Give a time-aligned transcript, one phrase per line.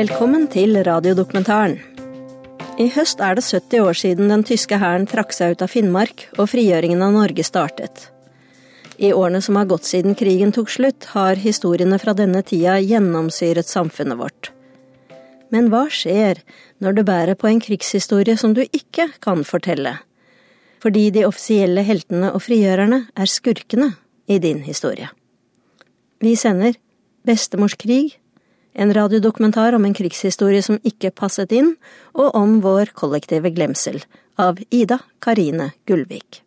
[0.00, 1.74] Velkommen til radiodokumentaren.
[2.80, 6.22] I høst er det 70 år siden den tyske hæren trakk seg ut av Finnmark
[6.38, 8.06] og frigjøringen av Norge startet.
[8.96, 13.68] I årene som har gått siden krigen tok slutt, har historiene fra denne tida gjennomsyret
[13.68, 14.48] samfunnet vårt.
[15.52, 16.40] Men hva skjer
[16.80, 19.98] når du bærer på en krigshistorie som du ikke kan fortelle?
[20.80, 23.92] Fordi de offisielle heltene og frigjørerne er skurkene
[24.24, 25.12] i din historie.
[26.24, 26.80] Vi sender
[27.28, 28.16] Bestemors krig,
[28.72, 31.74] en radiodokumentar om en krigshistorie som ikke passet inn,
[32.14, 34.02] og om vår kollektive glemsel,
[34.40, 36.42] av Ida Karine Gullvik.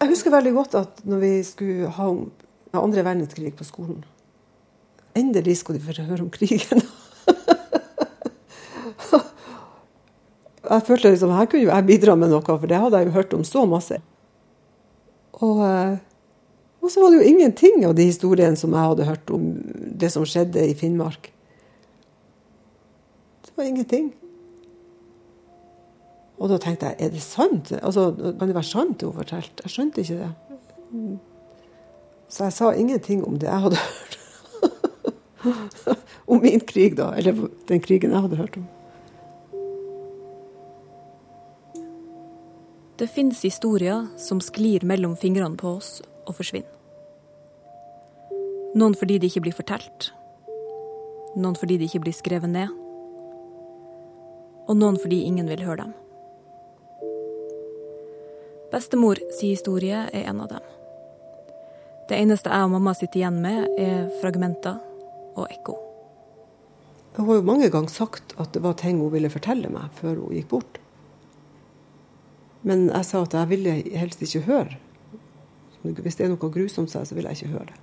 [0.00, 2.30] Jeg husker veldig godt at når vi skulle ha om
[2.72, 4.04] andre verdenskrig på skolen
[5.18, 6.80] Endelig skulle de få høre om krigen.
[10.70, 13.16] jeg følte liksom, Her kunne jo jeg bidra med noe, for det hadde jeg jo
[13.16, 13.98] hørt om så masse.
[15.42, 15.98] Og, eh,
[16.80, 19.50] og så var det jo ingenting av de historiene som jeg hadde hørt om
[20.00, 21.28] det som skjedde i Finnmark.
[23.44, 24.14] Det var ingenting.
[26.40, 27.72] Og da tenkte jeg, er det sant?
[27.82, 29.66] Altså, Kan det være sant det hun fortalte?
[29.66, 30.30] Jeg skjønte ikke det.
[32.32, 34.18] Så jeg sa ingenting om det jeg hadde hørt.
[36.26, 37.12] om min krig, da.
[37.16, 38.68] Eller den krigen jeg hadde hørt om.
[43.00, 46.76] Det fins historier som sklir mellom fingrene på oss og forsvinner.
[48.78, 50.12] Noen fordi de ikke blir fortalt.
[51.34, 52.70] Noen fordi de ikke blir skrevet ned.
[54.70, 55.94] Og noen fordi ingen vil høre dem.
[58.70, 60.66] Bestemor si historie er en av dem.
[62.10, 64.78] Det eneste jeg og mamma sitter igjen med, er fragmenter
[65.38, 65.76] og ekko.
[67.16, 70.22] Hun har jo mange ganger sagt at det var ting hun ville fortelle meg før
[70.22, 70.78] hun gikk bort.
[72.66, 74.78] Men jeg sa at jeg ville helst ikke høre.
[75.82, 77.78] Hvis det er noe grusomt, så vil jeg ikke høre det.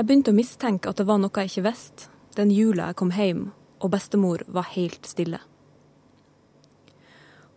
[0.00, 2.08] Jeg begynte å mistenke at det var noe jeg ikke visste,
[2.38, 3.50] den jula jeg kom hjem
[3.80, 5.40] og bestemor var helt stille.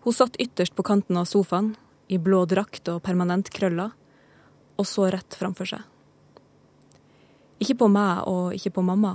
[0.04, 1.76] Hun satt ytterst på kanten av sofaen,
[2.08, 3.94] i blå drakt og permanentkrøller,
[4.76, 5.84] og så rett framfor seg.
[7.64, 9.14] Ikke på meg og ikke på mamma,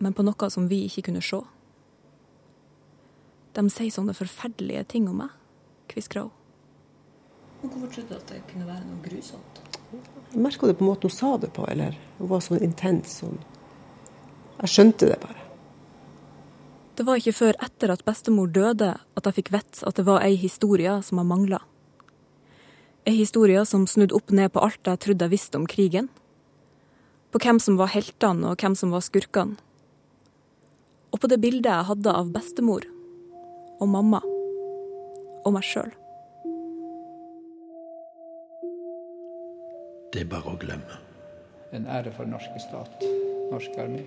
[0.00, 1.42] men på noe som vi ikke kunne se.
[3.54, 5.36] De sier sånne forferdelige ting om meg,
[5.92, 6.32] kviskra hun.
[7.64, 9.60] Men hvorfor trodde du at det kunne være noe grusomt?
[10.34, 13.14] Jeg merka det på måten hun sa det på, eller hun var sånn intens.
[13.22, 13.38] Sånn.
[14.58, 15.46] Jeg skjønte det bare.
[16.98, 20.20] Det var ikke før etter at bestemor døde at jeg fikk vite at det var
[20.26, 21.62] ei historie som jeg mangla.
[23.08, 26.12] Ei historie som snudde opp ned på alt jeg trodde jeg visste om krigen.
[27.32, 29.56] På hvem som var heltene og hvem som var skurkene.
[31.16, 32.84] Og på det bildet jeg hadde av bestemor
[33.80, 35.94] og mamma og meg sjøl.
[40.14, 40.96] Det er bare å glemme.
[41.74, 43.00] En ære for norske stat,
[43.50, 44.04] norsk armé.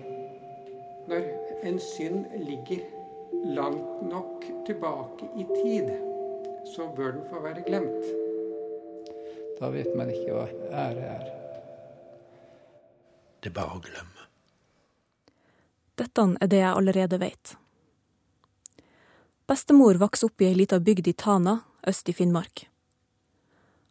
[1.04, 1.26] Når
[1.68, 2.80] en synd ligger
[3.52, 5.90] langt nok tilbake i tid,
[6.72, 8.08] så bør den få være glemt.
[9.58, 10.46] Da vet man ikke hva
[10.86, 11.28] ære er.
[13.44, 14.26] Det er bare å glemme.
[16.00, 17.54] Dette er det jeg allerede vet.
[19.44, 22.64] Bestemor vokste opp i ei lita bygd i Tana, øst i Finnmark.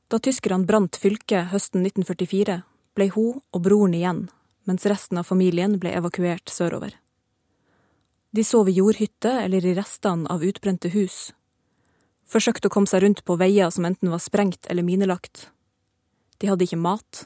[0.07, 2.61] Da tyskerne brant fylket høsten 1944,
[2.95, 4.21] ble hun og broren igjen,
[4.63, 6.93] mens resten av familien ble evakuert sørover.
[8.31, 11.33] De sov i jordhytte eller i restene av utbrente hus.
[12.27, 15.49] Forsøkte å komme seg rundt på veier som enten var sprengt eller minelagt.
[16.39, 17.25] De hadde ikke mat.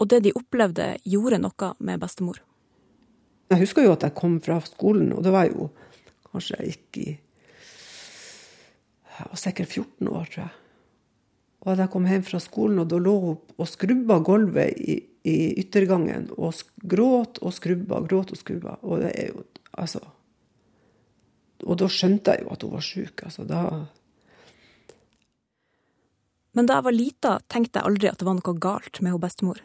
[0.00, 2.40] Og det de opplevde, gjorde noe med bestemor.
[3.52, 5.68] Jeg husker jo at jeg kom fra skolen, og det var jo
[6.30, 7.08] kanskje jeg gikk i
[9.20, 10.59] Jeg var sikkert 14 år, tror jeg.
[11.60, 14.96] Og da jeg kom hjem fra skolen, og da lå hun og skrubba gulvet i,
[15.28, 16.56] i, yttergangen og
[16.88, 18.78] gråt og skrubba, gråt og skrubba.
[18.82, 19.46] Og det er jo
[19.80, 20.00] Altså
[21.62, 23.22] Og da skjønte jeg jo at hun var sjuk.
[23.22, 23.86] Altså, da
[26.52, 29.22] Men da jeg var lita, tenkte jeg aldri at det var noe galt med hun
[29.22, 29.60] bestemor.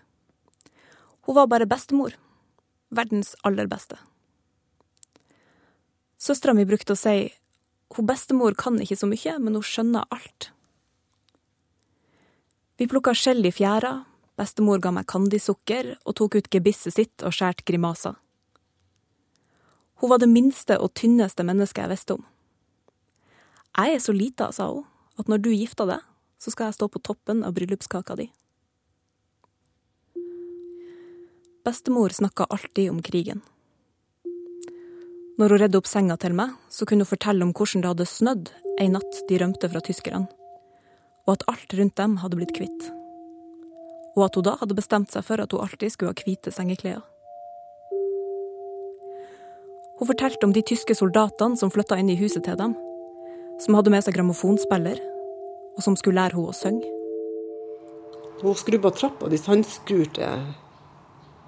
[1.25, 2.13] Hun var bare bestemor.
[2.93, 3.97] Verdens aller beste.
[6.21, 7.31] Søstera mi brukte å si
[7.95, 10.51] hun bestemor kan ikke så mye, men hun skjønner alt.
[12.75, 14.01] Vi plukka skjell i fjæra,
[14.35, 18.17] bestemor ga meg kandisukker og tok ut gebisset sitt og skjært grimaser.
[20.03, 22.25] Hun var det minste og tynneste mennesket jeg visste om.
[23.75, 24.83] Jeg er så lita, sa hun,
[25.15, 26.03] at når du gifter deg,
[26.39, 28.27] så skal jeg stå på toppen av bryllupskaka di.
[31.65, 33.39] Bestemor snakka alltid om krigen.
[35.39, 38.07] Når hun redde opp senga til meg, så kunne hun fortelle om hvordan det hadde
[38.11, 38.51] snødd
[38.83, 40.27] ei natt de rømte fra tyskerne,
[41.25, 42.87] og at alt rundt dem hadde blitt kvitt.
[44.15, 47.01] Og at hun da hadde bestemt seg for at hun alltid skulle ha hvite sengeklær.
[49.99, 52.75] Hun fortalte om de tyske soldatene som flytta inn i huset til dem.
[53.63, 54.99] Som hadde med seg grammofonspiller,
[55.75, 56.91] og som skulle lære henne å synge.
[58.41, 60.31] Hun skrubba trappa, de sandskurte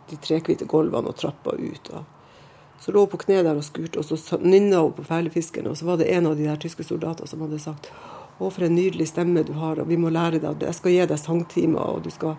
[0.08, 1.90] de trehvite gulvene og trappa ut.
[1.92, 5.68] Og så lå hun på kne der og skurte, og så nynna hun på fælefiskeren.
[5.72, 7.92] Og så var det en av de der tyske soldatene som hadde sagt
[8.38, 11.06] å, for en nydelig stemme du har, og vi må lære deg Jeg skal gi
[11.10, 12.38] deg sangtimer, og du skal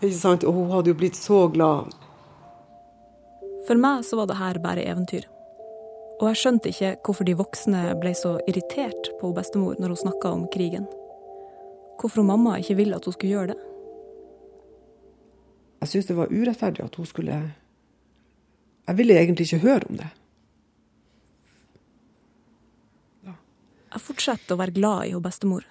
[0.00, 0.44] Ikke sant?
[0.44, 1.94] Og hun hadde jo blitt så glad.
[3.64, 5.24] For meg så var det her bare eventyr.
[6.20, 10.32] Og jeg skjønte ikke hvorfor de voksne ble så irritert på bestemor når hun snakka
[10.34, 10.84] om krigen.
[12.00, 13.60] Hvorfor mamma ikke ville at hun skulle gjøre det.
[15.80, 17.38] Jeg syntes det var urettferdig at hun skulle
[18.84, 20.10] Jeg ville egentlig ikke høre om det.
[23.94, 25.64] Jeg fortsatte å være glad i hun bestemor.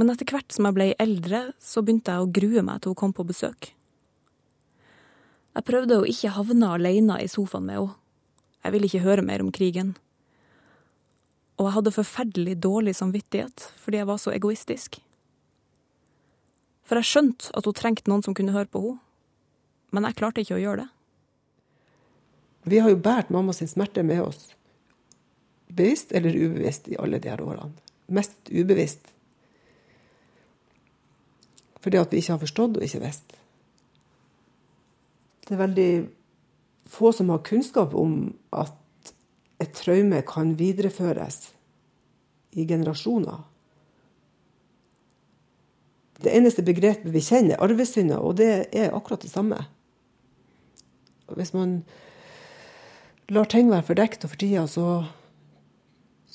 [0.00, 3.00] Men etter hvert som jeg ble eldre, så begynte jeg å grue meg til hun
[3.00, 3.72] kom på besøk.
[5.56, 7.96] Jeg prøvde å ikke havne alene i sofaen med henne.
[8.60, 9.94] Jeg ville ikke høre mer om krigen.
[11.56, 14.98] Og jeg hadde forferdelig dårlig samvittighet fordi jeg var så egoistisk.
[16.84, 19.00] For jeg skjønte at hun trengte noen som kunne høre på henne,
[19.90, 20.90] men jeg klarte ikke å gjøre det.
[22.70, 24.52] Vi har jo båret mamma sin smerte med oss,
[25.76, 27.72] bevisst eller ubevisst, i alle de her årene.
[28.10, 29.12] Mest ubevisst.
[31.80, 33.36] Fordi at vi ikke har forstått og ikke visst.
[35.46, 35.92] Det er veldig
[36.90, 38.76] få som har kunnskap om at
[39.60, 41.50] et traume kan videreføres
[42.56, 43.42] i generasjoner.
[46.20, 49.56] Det eneste begrepet vi kjenner, er arvesynder, og det er akkurat det samme.
[51.30, 51.80] Hvis man
[53.30, 54.86] lar ting være fordekt og for tida, så,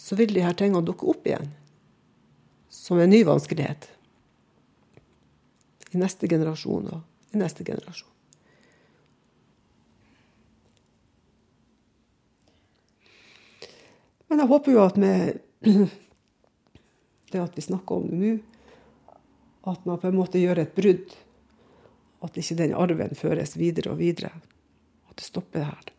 [0.06, 1.48] så vil de her tingene dukke opp igjen.
[2.70, 3.88] Som en ny vanskelighet.
[5.98, 8.12] I neste generasjon og i neste generasjon.
[14.30, 15.42] Men jeg håper jo at med
[17.32, 18.38] det at vi snakker om det nå,
[19.74, 21.18] at man på en måte gjør et brudd.
[22.22, 24.30] At ikke den arven føres videre og videre.
[25.10, 25.95] At det stopper her.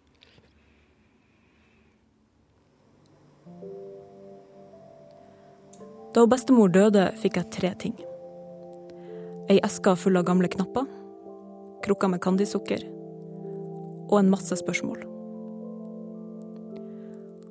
[6.16, 7.96] Da bestemor døde, fikk jeg tre ting.
[9.52, 10.86] Ei eske full av gamle knapper,
[11.84, 12.86] krukker med candysukker
[14.08, 15.02] og en masse spørsmål.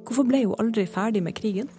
[0.02, 1.70] Hvorfor ble hun aldri ferdig med krigen?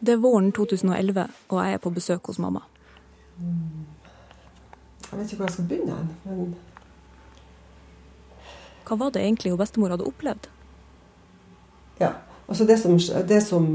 [0.00, 2.64] Det er våren 2011, og jeg er på besøk hos mamma.
[5.10, 6.00] Jeg vet ikke hvor jeg skal begynne.
[6.24, 6.56] men...
[8.88, 10.48] Hva var det egentlig hun bestemor hadde opplevd?
[12.00, 12.14] Ja,
[12.46, 12.96] altså det som,
[13.28, 13.66] det som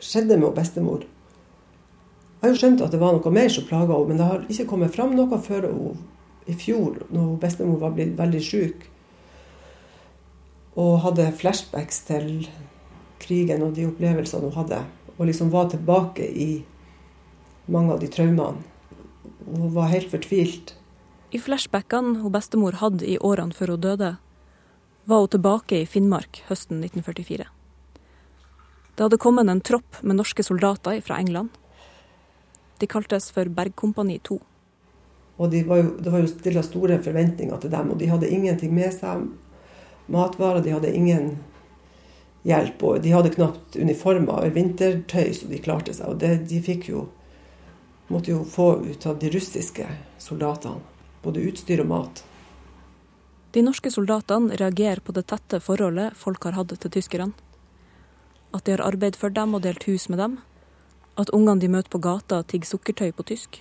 [0.00, 4.08] skjedde med bestemor Jeg har jo skjønt at det var noe mer som plaga henne,
[4.08, 5.98] men det har ikke kommet fram noe før hun,
[6.48, 8.86] i fjor, når bestemor var blitt veldig syk
[10.80, 12.46] og hadde flashbacks til
[13.20, 14.78] krigen og de opplevelsene hun hadde,
[15.18, 16.62] og liksom var tilbake i
[17.70, 18.62] mange av de traumene.
[19.50, 20.74] Hun var helt fortvilt.
[21.30, 24.10] I flashbackene hun bestemor hadde i årene før hun døde,
[25.06, 27.46] var hun tilbake i Finnmark høsten 1944.
[28.96, 31.54] Det hadde kommet en tropp med norske soldater fra England.
[32.82, 34.40] De kaltes for Bergkompani 2.
[35.40, 38.28] Og de var jo, det var jo stilla store forventninger til dem, og de hadde
[38.28, 39.30] ingenting med seg
[40.10, 40.64] matvarer.
[40.66, 41.30] De hadde ingen
[42.42, 46.10] hjelp, og de hadde knapt uniformer og vintertøy, så de klarte seg.
[46.10, 47.06] Og det, de fikk jo
[48.10, 49.86] måtte jo få ut av de russiske
[50.18, 50.89] soldatene.
[51.22, 52.24] Både utstyr og mat.
[53.50, 57.32] De norske soldatene reagerer på det tette forholdet folk har hatt til tyskerne.
[58.54, 60.38] At de har arbeidet for dem og delt hus med dem.
[61.18, 63.60] At ungene de møter på gata, tigger sukkertøy på tysk.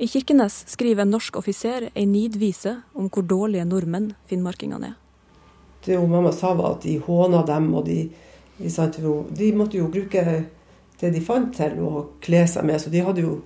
[0.00, 4.94] I Kirkenes skriver en norsk offiser ei nidvise om hvor dårlige nordmenn finnmarkingene er.
[5.84, 8.10] Det jo mamma sa var at de håna dem, og de,
[8.60, 10.24] de, de måtte jo bruke
[11.00, 12.80] det de fant til å kle seg med.
[12.80, 13.38] Så de hadde jo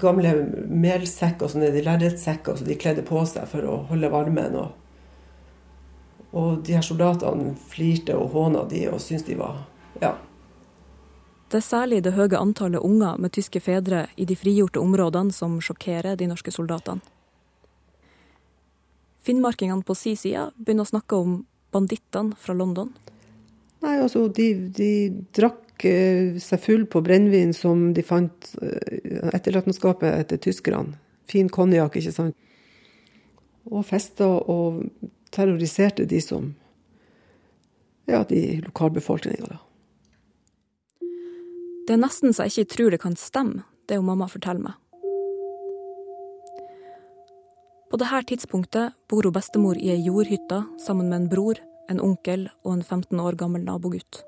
[0.00, 0.34] gamle
[0.68, 4.56] melsekker og sånne lerretsekker som de kledde på seg for å holde varmen.
[4.58, 4.70] Og,
[6.32, 9.66] og de her soldatene flirte og håna de og syntes de var
[10.02, 10.14] Ja.
[11.48, 15.54] Det er særlig det høye antallet unger med tyske fedre i de frigjorte områdene som
[15.64, 17.00] sjokkerer de norske soldatene.
[19.24, 21.38] Finnmarkingene på si side begynner å snakke om
[21.72, 22.92] bandittene fra London.
[23.80, 24.90] Nei, altså, de, de
[25.36, 30.96] drakk eh, seg full på brennevin som de fant eh, etterlatenskapet etter tyskerne.
[31.28, 32.36] Fin konjakk, ikke sant.
[33.68, 34.84] Og festa og
[35.34, 36.54] terroriserte de som
[38.08, 39.58] Ja, de lokalbefolkninga, da.
[41.84, 44.78] Det er nesten så jeg ikke tror det kan stemme, det mamma forteller meg.
[47.88, 52.50] På dette tidspunktet bor hun bestemor i ei jordhytte sammen med en bror, en onkel
[52.64, 54.27] og en 15 år gammel nabogutt.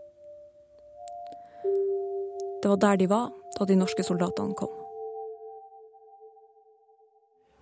[2.63, 4.73] Det var der de var da de norske soldatene kom.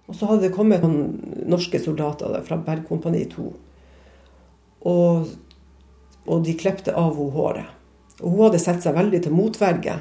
[0.09, 3.49] Og så hadde det kommet noen norske soldater fra Bergkompani 2.
[4.89, 5.29] Og,
[6.27, 7.75] og de klepte av henne håret.
[8.19, 9.99] Og hun hadde sett seg veldig til motverge.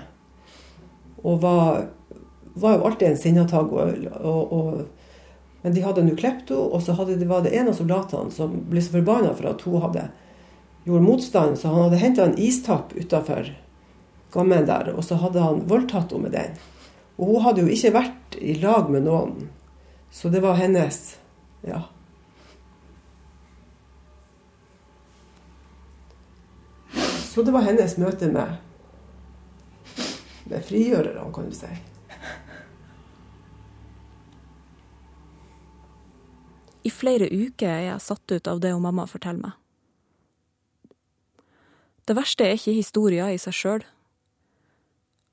[1.22, 1.84] Og var,
[2.58, 3.76] var jo alltid en sinnatagg.
[5.62, 8.56] Men de hadde nå klept henne, og så hadde, var det en av soldatene som
[8.72, 10.08] ble så forbanna for at hun hadde
[10.88, 13.52] gjort motstand, så han hadde henta en istapp utafor
[14.38, 16.58] gammen der, og så hadde han voldtatt henne med den.
[17.18, 19.48] Og hun hadde jo ikke vært i lag med noen
[20.12, 21.18] så det var hennes
[21.62, 21.84] Ja.
[27.28, 28.56] Så det var hennes møte med,
[30.50, 31.70] med frigjørerne, kan du si.
[36.82, 39.54] I flere uker er jeg satt ut av det hun mamma forteller meg.
[42.10, 43.86] Det verste er ikke historia i seg sjøl,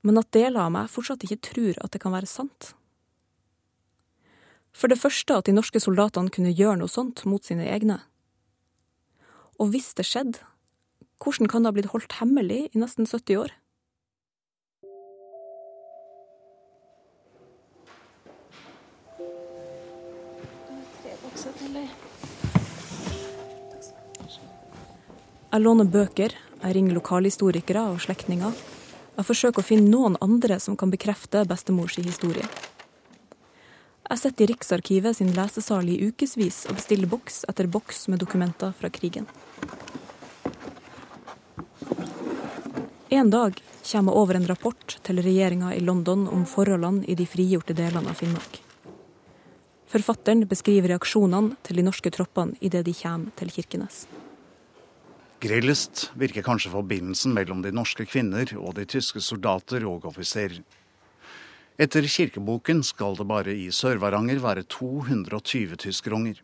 [0.05, 2.75] men at deler av meg fortsatt ikke tror at det kan være sant.
[4.75, 8.01] For det første at de norske soldatene kunne gjøre noe sånt mot sine egne.
[9.57, 10.43] Og hvis det skjedde,
[11.23, 13.55] hvordan kan det ha blitt holdt hemmelig i nesten 70 år?
[25.55, 28.74] Jeg låner bøker, jeg ringer lokalhistorikere og slektninger.
[29.15, 32.43] Jeg forsøker å finne noen andre som kan bekrefte bestemors historie.
[34.05, 38.75] Jeg sitter i Riksarkivet sin lesesal i ukevis og bestiller boks etter boks med dokumenter
[38.77, 39.25] fra krigen.
[43.09, 43.55] En dag
[43.85, 48.11] kommer jeg over en rapport til regjeringa i London om forholdene i de frigjorte delene
[48.11, 48.59] av Finnmark.
[49.95, 54.03] Forfatteren beskriver reaksjonene til de norske troppene idet de kommer til Kirkenes.
[55.45, 60.63] Grellest virker kanskje forbindelsen mellom de norske kvinner og de tyske soldater og offiserer.
[61.77, 66.39] Etter kirkeboken skal det bare i Sør-Varanger være 220 tyskerunger.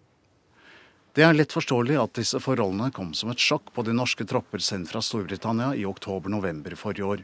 [1.16, 4.62] Det er lett forståelig at disse forholdene kom som et sjokk på de norske tropper
[4.62, 7.24] sendt fra Storbritannia i oktober-november forrige år.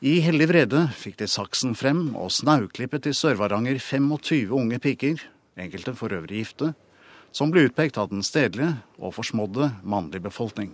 [0.00, 5.18] I hellig vrede fikk de saksen frem og snauklippet i Sør-Varanger 25 unge piker,
[5.60, 6.70] enkelte for øvrig gifte,
[7.32, 10.72] som ble utpekt av den stedlige og forsmådde mannlige befolkning.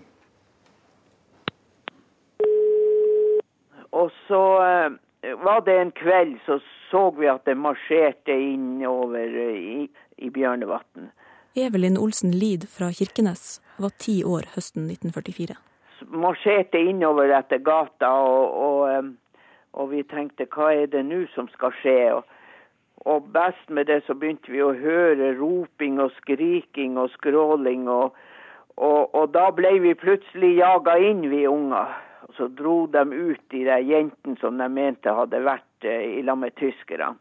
[3.96, 6.60] Og så eh, var det en kveld, så
[6.90, 11.10] så vi at det marsjerte innover eh, i, i Bjørnevatn.
[11.56, 15.56] Evelyn Olsen Lid fra Kirkenes var ti år høsten 1944.
[16.12, 19.12] Marsjerte innover etter gata, og, og,
[19.72, 21.96] og, vi tenkte hva er det nå som skal skje?
[22.18, 22.35] Og,
[23.06, 27.86] og, best med det så begynte vi å høre roping og skriking og skråling.
[27.88, 28.16] Og,
[28.76, 31.94] og da ble vi plutselig jaga inn, vi unger.
[32.26, 36.24] Og så dro de ut de der jentene som de mente hadde vært eh, i
[36.26, 37.14] lag med tyskerne.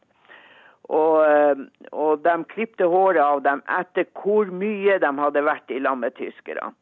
[0.85, 1.61] Og, eh,
[1.91, 6.17] og, de klipte håret av dem etter hvor mye de hadde vært i lag med
[6.17, 6.73] tyskerne.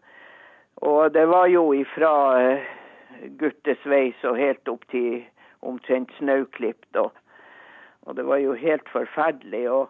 [0.83, 2.71] Og det var jo ifra uh,
[3.39, 5.21] guttesveis og helt opp til
[5.63, 6.97] omtrent snauklipt.
[8.05, 9.63] Og, det var jo helt forferdelig.
[9.71, 9.89] Og,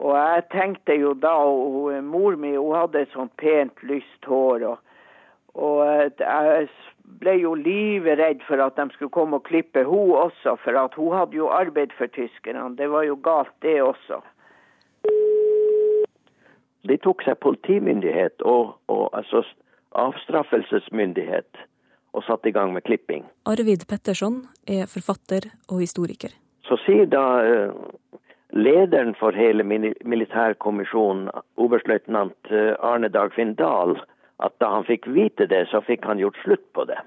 [0.00, 4.68] og jeg tenkte jo da og Mor mi hun hadde sånt pent, lyst hår.
[4.74, 4.78] og
[5.58, 5.82] og
[6.20, 6.68] jeg
[7.20, 11.16] ble jo livredd for at de skulle komme og klippe hun også, for at hun
[11.16, 12.76] hadde jo arbeid for tyskerne.
[12.78, 14.20] Det var jo galt, det også.
[16.88, 19.42] De tok seg politimyndighet og, og altså
[19.98, 21.66] avstraffelsesmyndighet
[22.14, 23.26] og satte i gang med klipping.
[23.46, 26.32] Arvid Petterson er forfatter og historiker.
[26.70, 27.72] Så sier da uh,
[28.54, 33.96] lederen for hele militærkommisjonen, oberstløytnant uh, Arne Dagfinn Dahl,
[34.38, 37.00] at da han fikk vite det, så fikk han gjort slutt på det.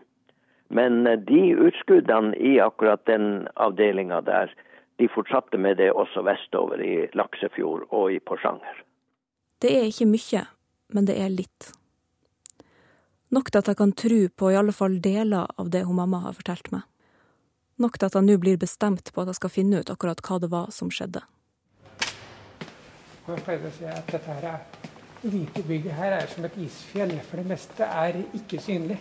[0.74, 4.54] Men eh, de utskuddene i akkurat den avdelinga der,
[5.02, 8.84] de fortsatte med det også vestover i Laksefjord og i Porsanger.
[9.62, 10.44] Det er ikke mye,
[10.94, 11.72] men det er litt.
[13.34, 16.22] Nok til at jeg kan tro på i alle fall deler av det hun mamma
[16.28, 16.86] har fortalt meg.
[17.82, 20.40] Nok til at jeg nå blir bestemt på at jeg skal finne ut akkurat hva
[20.44, 21.24] det var som skjedde.
[23.24, 24.84] Jeg pleier å si at dette her er
[25.24, 29.00] hvite bygget her er som et isfjell, for det meste er ikke synlig.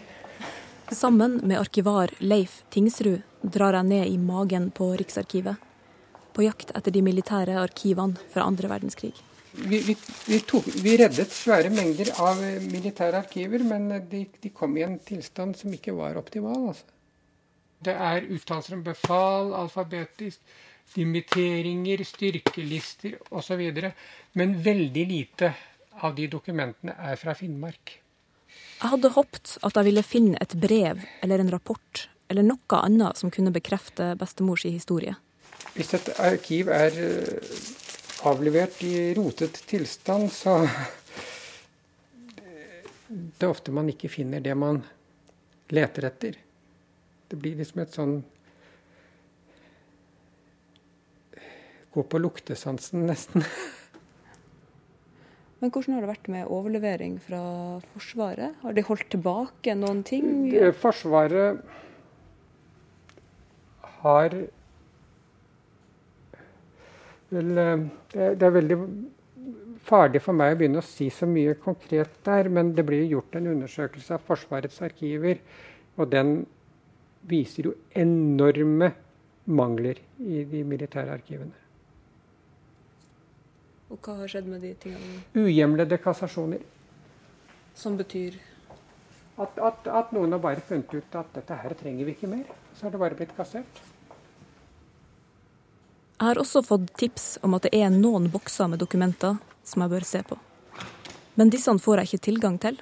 [0.92, 5.56] Sammen med arkivar Leif Tingsrud drar jeg ned i magen på Riksarkivet.
[6.32, 9.12] På jakt etter de militære arkivene fra andre verdenskrig.
[9.52, 12.38] Vi, vi, vi, tok, vi reddet svære mengder av
[12.72, 16.70] militære arkiver, men de, de, kom i en tilstand som ikke var optimal.
[16.72, 16.88] Altså.
[17.82, 20.40] Det er uttalelser om befal alfabetisk,
[20.94, 23.62] dimitteringer, styrkelister osv.
[24.38, 25.52] Men veldig lite
[26.02, 27.98] av de dokumentene er fra Finnmark.
[28.82, 33.18] Jeg hadde håpet at jeg ville finne et brev eller en rapport eller noe annet
[33.20, 35.14] som kunne bekrefte bestemors historie.
[35.76, 37.52] Hvis et arkiv er eh,
[38.28, 40.58] avlevert i rotet tilstand, så
[43.12, 44.80] det er ofte man ikke finner det man
[45.72, 46.38] leter etter.
[47.32, 48.18] Det blir liksom et sånn
[51.92, 53.44] Gå på luktesansen, nesten.
[55.60, 57.40] Men hvordan har det vært med overlevering fra
[57.92, 58.56] Forsvaret?
[58.64, 60.48] Har de holdt tilbake noen ting?
[60.80, 61.60] Forsvaret
[64.02, 64.38] har
[67.32, 68.78] vel eh, Det er veldig
[69.82, 73.38] farlig for meg å begynne å si så mye konkret der, men det blir gjort
[73.38, 75.40] en undersøkelse av Forsvarets arkiver,
[75.98, 76.42] og den
[77.28, 78.92] viser jo enorme
[79.44, 81.54] mangler i de militære arkivene.
[83.92, 85.20] Og hva har skjedd med de tingene?
[85.36, 86.62] Uhjemlede kassasjoner.
[87.76, 88.38] Som betyr?
[89.40, 92.46] At, at, at, noen har bare funnet ut at dette her trenger vi ikke mer.
[92.76, 93.82] Så har det bare blitt kassert.
[96.22, 99.92] Jeg har også fått tips om at det er noen bokser med dokumenter som jeg
[99.92, 100.38] bør se på.
[101.36, 102.78] Men disse får jeg ikke tilgang til.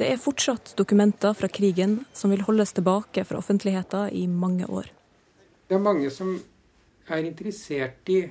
[0.00, 4.86] Det er fortsatt dokumenter fra krigen som vil holdes tilbake fra offentligheten i mange år.
[5.68, 6.38] Det er mange som
[7.04, 8.22] er interessert i,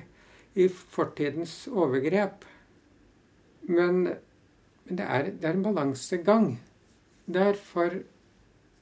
[0.58, 2.42] i fortidens overgrep.
[3.68, 6.48] Men, men det, er, det, er, en balansegang.
[7.30, 8.00] Derfor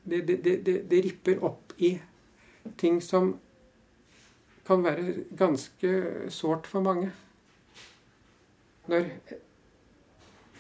[0.09, 1.93] det, det, det, det ripper opp i
[2.81, 3.35] ting som
[4.65, 5.93] kan være ganske
[6.33, 7.13] sårt for mange
[8.89, 9.13] når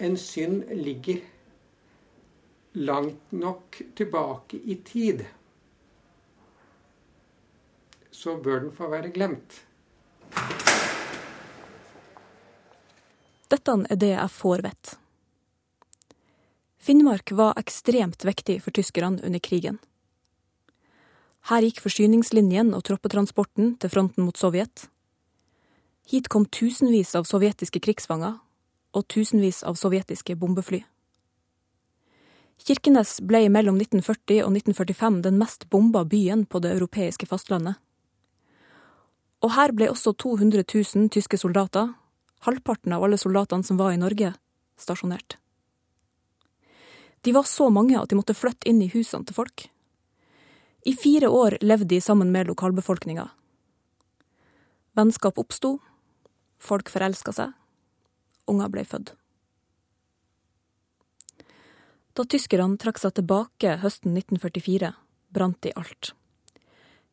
[0.04, 1.24] en synd ligger
[2.78, 5.24] langt nok tilbake i tid,
[8.10, 9.60] så bør den få være glemt.
[13.48, 14.96] Dette er det jeg får vite.
[16.78, 19.78] Finnmark var ekstremt viktig for tyskerne under krigen.
[21.48, 24.88] Her gikk forsyningslinjen og troppetransporten til fronten mot Sovjet.
[26.08, 28.38] Hit kom tusenvis av sovjetiske krigsfanger
[28.96, 30.82] og tusenvis av sovjetiske bombefly.
[32.66, 37.78] Kirkenes ble mellom 1940 og 1945 den mest bomba byen på det europeiske fastlandet.
[39.42, 41.92] Og her ble også 200 000 tyske soldater,
[42.42, 44.32] halvparten av alle soldatene som var i Norge,
[44.78, 45.38] stasjonert.
[47.22, 49.68] De var så mange at de måtte flytte inn i husene til folk.
[50.86, 53.28] I fire år levde de sammen med lokalbefolkninga.
[54.98, 55.78] Vennskap oppsto,
[56.58, 57.54] Folk forelska seg.
[58.50, 59.14] Unger ble født.
[62.18, 64.88] Da tyskerne trakk seg tilbake høsten 1944,
[65.30, 66.16] brant de alt.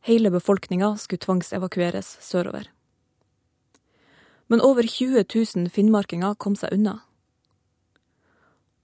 [0.01, 2.71] Hele befolkninga skulle tvangsevakueres sørover.
[4.49, 6.95] Men over 20 000 finnmarkinger kom seg unna.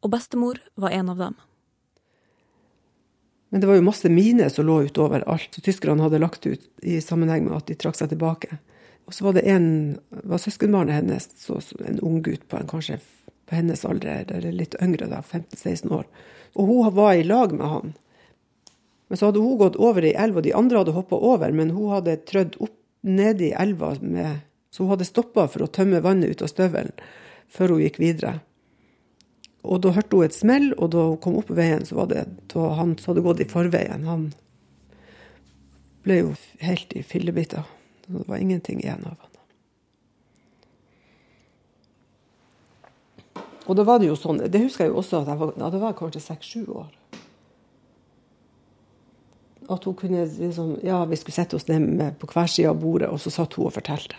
[0.06, 1.40] Og bestemor var en av dem.
[3.50, 6.70] Men det var jo masse miner som lå utover alt, så tyskerne hadde lagt ut
[6.86, 8.62] i sammenheng med at de trakk seg tilbake.
[9.10, 13.02] Og så var det en var søskenbarnet hennes, så, en ung gutt på, en, kanskje
[13.52, 16.06] på hennes alder, eller litt yngre, da, 15-16 år.
[16.56, 17.90] Og hun var i lag med han.
[19.12, 21.92] Men så hadde hun gått over i elva, de andre hadde hoppa over, men hun
[21.92, 26.42] hadde trødd opp nedi elva med Så hun hadde stoppa for å tømme vannet ut
[26.46, 26.94] av støvelen
[27.52, 28.38] før hun gikk videre.
[29.68, 32.08] Og da hørte hun et smell, og da hun kom opp på veien, så var
[32.08, 34.08] det da han som hadde gått i forveien.
[34.08, 34.30] Han
[36.08, 36.32] ble jo
[36.64, 37.68] helt i fillebiter.
[38.08, 39.31] Det var ingenting igjen av han.
[43.68, 45.70] Og da var det jo sånn, det husker jeg jo også at jeg var, ja,
[45.70, 46.90] det var kanskje seks-sju år.
[49.72, 53.10] At hun kunne liksom Ja, vi skulle sette oss ned på hver side av bordet,
[53.10, 54.18] og så satt hun og fortalte.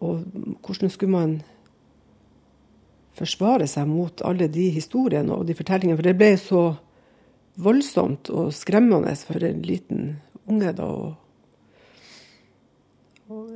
[0.00, 0.22] Og
[0.62, 1.36] hvordan skulle man
[3.16, 5.98] forsvare seg mot alle de historiene og de fortellingene?
[5.98, 6.64] For det ble så
[7.56, 10.84] voldsomt og skremmende for en liten unge da.
[10.86, 11.25] og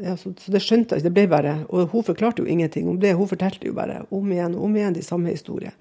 [0.03, 1.01] ja, så, så, det skjønte jeg.
[1.01, 1.09] ikke.
[1.09, 3.15] Det ble bare, og hun forklarte jo ingenting om det.
[3.19, 5.77] Hun fortalte jo bare om igjen og om igjen de samme historiene.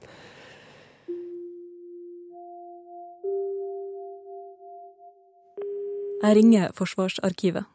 [6.19, 7.65] Jeg ringer Forsvarsarkivet.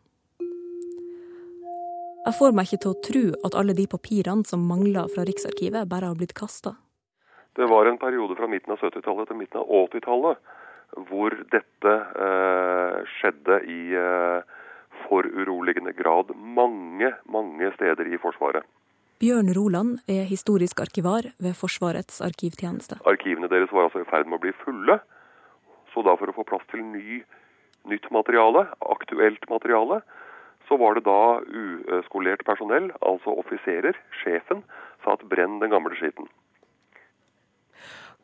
[2.25, 5.89] Jeg får meg ikke til å tro at alle de papirene som mangler fra Riksarkivet,
[5.89, 6.75] bare har blitt kasta.
[7.57, 10.53] Det var en periode fra midten av 70-tallet til midten av 80-tallet
[11.09, 11.95] hvor dette
[12.27, 14.54] eh, skjedde i eh,
[15.09, 18.67] for uroligende grad mange, mange steder i Forsvaret.
[19.23, 22.99] Bjørn Roland er historisk arkivar ved Forsvarets arkivtjeneste.
[23.09, 24.99] Arkivene deres var altså i ferd med å bli fulle.
[25.95, 27.21] Så da for å få plass til ny,
[27.89, 30.01] nytt materiale, aktuelt materiale,
[30.69, 34.65] så var det da uskolert personell, altså offiserer, sjefen,
[35.05, 36.27] sa at brenn den gamle skitten.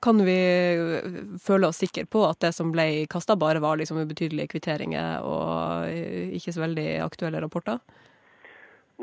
[0.01, 0.37] Kan vi
[1.45, 5.91] føle oss sikre på at det som ble kasta, bare var liksom ubetydelige kvitteringer og
[6.39, 7.83] ikke så veldig aktuelle rapporter?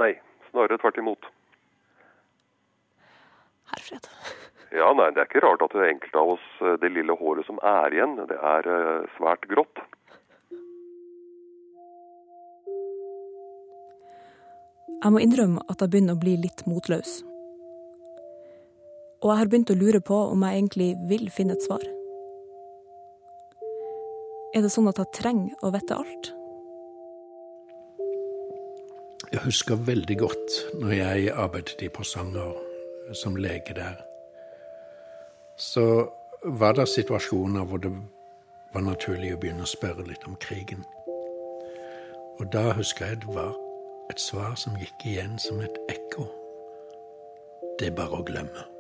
[0.02, 0.16] Nei,
[0.50, 1.30] snarere tvert imot.
[3.76, 4.10] Herfred.
[4.74, 6.50] Ja, nei, Det er ikke rart at det enkelte av oss,
[6.82, 9.86] det lille håret som er igjen, det er svært grått.
[14.98, 17.22] Jeg må innrømme at jeg begynner å bli litt motløs.
[19.24, 21.84] Og jeg har begynt å lure på om jeg egentlig vil finne et svar.
[24.56, 26.30] Er det sånn at jeg trenger å vite alt?
[29.34, 32.54] Jeg husker veldig godt når jeg arbeidet i Porsanger
[33.18, 33.98] som lege der.
[35.58, 36.08] Så
[36.44, 37.92] var det situasjoner hvor det
[38.74, 40.86] var naturlig å begynne å spørre litt om krigen.
[42.38, 43.56] Og da husker jeg det var
[44.14, 46.30] et svar som gikk igjen som et ekko.
[47.80, 48.77] Det er bare å glemme.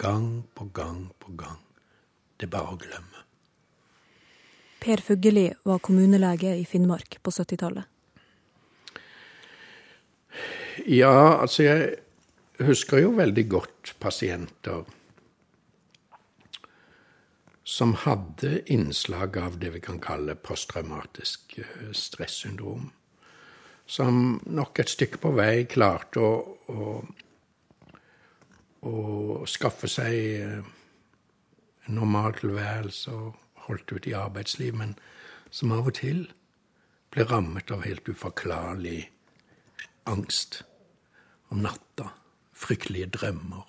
[0.00, 1.60] Gang på gang på gang.
[2.36, 3.24] Det er bare å glemme.
[4.80, 7.84] Per Fugelli var kommunelege i Finnmark på 70-tallet.
[10.88, 11.90] Ja, altså jeg
[12.64, 14.88] husker jo veldig godt pasienter
[17.70, 22.88] som hadde innslag av det vi kan kalle posttraumatisk eh, stressyndrom.
[23.86, 26.32] Som nok et stykke på vei klarte å,
[26.72, 26.88] å
[28.86, 30.60] å skaffe seg eh,
[31.86, 34.94] en normal tilværelse og holdt ut i arbeidsliv, men
[35.50, 36.24] som av og til
[37.10, 39.02] ble rammet av helt uforklarlig
[40.10, 40.62] angst
[41.50, 42.12] om natta,
[42.54, 43.66] fryktelige drømmer,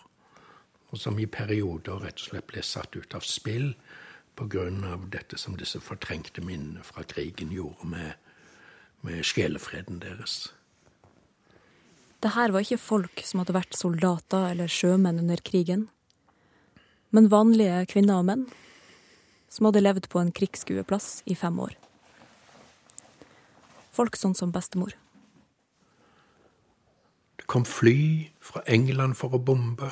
[0.91, 3.73] og som i perioder rett og slett ble satt ut av spill
[4.35, 4.67] pga.
[5.11, 8.13] dette som disse fortrengte minnene fra krigen gjorde med,
[9.01, 10.53] med sjelefreden deres.
[12.21, 15.87] Det her var ikke folk som hadde vært soldater eller sjømenn under krigen,
[17.09, 18.43] men vanlige kvinner og menn
[19.51, 21.73] som hadde levd på en krigsskueplass i fem år.
[23.91, 24.93] Folk sånn som bestemor.
[27.41, 29.89] Det kom fly fra England for å bombe.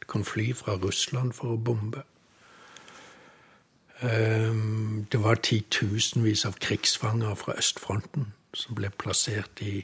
[0.00, 2.06] Det kom fly fra Russland for å bombe.
[4.02, 9.82] Ehm, det var titusenvis av krigsfanger fra østfronten som ble plassert i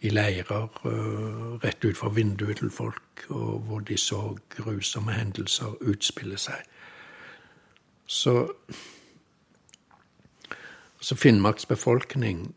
[0.00, 5.76] i leirer uh, rett ut fra vinduet til folk, og hvor de så grusomme hendelser
[5.80, 6.62] utspille seg.
[8.06, 8.52] Så,
[11.00, 12.54] så Finnmarks befolkning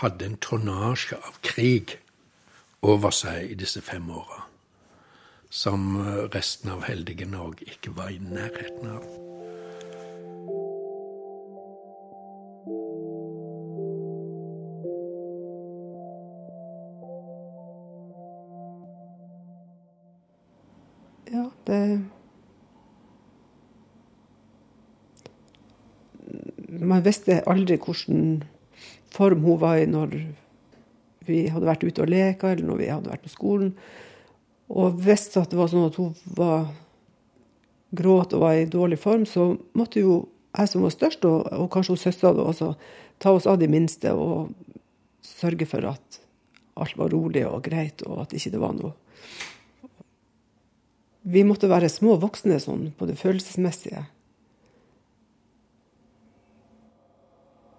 [0.00, 1.98] hadde en tonnasje av krig
[2.82, 4.44] over seg i disse fem åra
[5.54, 9.23] som eh, resten av heldige Norge ikke var i nærheten av.
[21.64, 21.80] Det
[26.84, 28.42] Man visste aldri hvilken
[29.14, 30.16] form hun var i når
[31.24, 33.70] vi hadde vært ute og leka, eller når vi hadde vært på skolen.
[34.74, 36.66] Og hvis det var sånn at hun var
[37.94, 40.18] gråt og var i dårlig form, så måtte jo
[40.54, 42.74] jeg som var størst, og, og kanskje hun søstera også,
[43.22, 44.52] ta oss av de minste og
[45.24, 46.20] sørge for at
[46.78, 48.92] alt var rolig og greit, og at ikke det var noe
[51.24, 54.02] vi måtte være små voksne sånn på det følelsesmessige.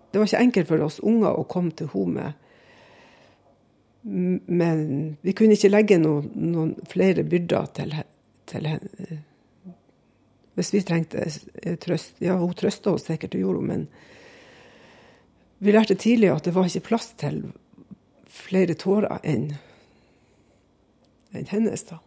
[0.10, 2.42] Det var ikke enkelt for oss unger å komme til henne med.
[4.06, 4.82] Men
[5.26, 7.94] vi kunne ikke legge noen, noen flere byrder til,
[8.50, 9.20] til, henne.
[10.56, 11.26] Hvis vi trengte
[11.84, 12.22] trøst.
[12.24, 13.88] Ja, hun trøsta oss sikkert, det gjorde hun, men
[15.60, 17.44] vi lærte tidlig at det var ikke plass til
[18.32, 19.50] flere tårer enn
[21.36, 22.00] enn hennes, da.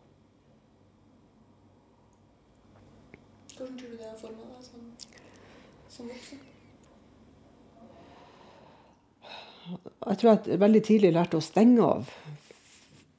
[10.09, 12.13] Jeg tror jeg veldig tidlig lærte å stenge av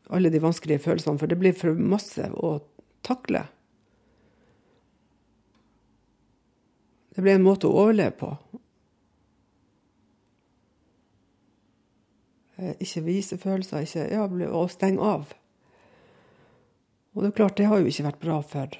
[0.09, 2.55] alle de vanskelige følelsene, for det blir for masse å
[3.05, 3.43] takle.
[7.13, 8.31] Det ble en måte å overleve på.
[12.57, 14.25] Eh, ikke vise følelser, ikke ja,
[14.55, 15.33] å stenge av.
[17.13, 18.79] Og det er klart, det har jo ikke vært bra for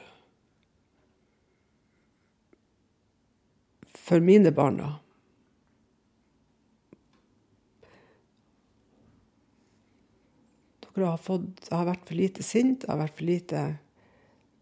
[4.10, 4.96] for mine barna.
[10.82, 13.62] Dere har fått Jeg har vært for lite sint, jeg har vært for lite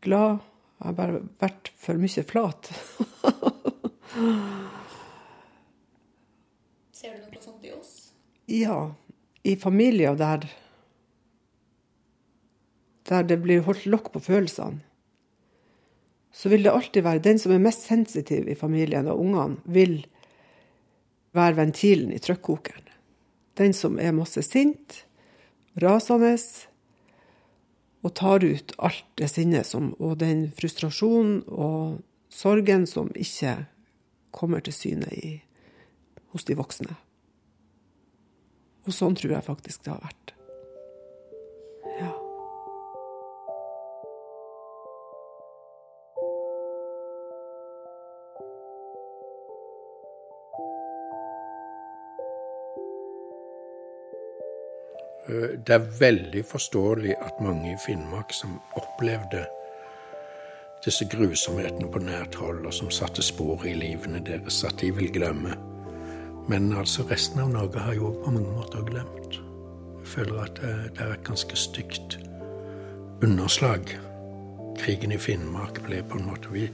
[0.03, 0.43] glad.
[0.77, 2.61] Jeg har bare vært for mye flat.
[6.97, 7.93] Ser du noe sånt i oss?
[8.51, 8.91] Ja,
[9.47, 10.45] i familier der
[13.07, 14.83] der det blir holdt lokk på følelsene,
[16.31, 19.99] så vil det alltid være den som er mest sensitiv i familien av ungene, vil
[21.37, 22.85] være ventilen i trykkokeren.
[23.57, 25.01] Den som er masse sint,
[25.81, 26.35] rasende,
[28.05, 31.97] og tar ut alt det sinnet og den frustrasjonen og
[32.29, 33.57] sorgen som ikke
[34.31, 35.33] kommer til syne i,
[36.31, 36.93] hos de voksne.
[38.87, 40.36] Og sånn tror jeg faktisk det har vært.
[55.67, 59.45] Det er veldig forståelig at mange i Finnmark som opplevde
[60.85, 65.11] disse grusomhetene på nært hold, og som satte spor i livene deres, at de vil
[65.13, 65.55] glemme.
[66.47, 69.39] Men altså resten av Norge har jo på mange måter glemt.
[69.99, 72.19] Jeg føler at det det er et ganske stygt
[73.23, 73.97] underslag.
[74.77, 76.69] Krigen i Finnmark ble på en måte vi,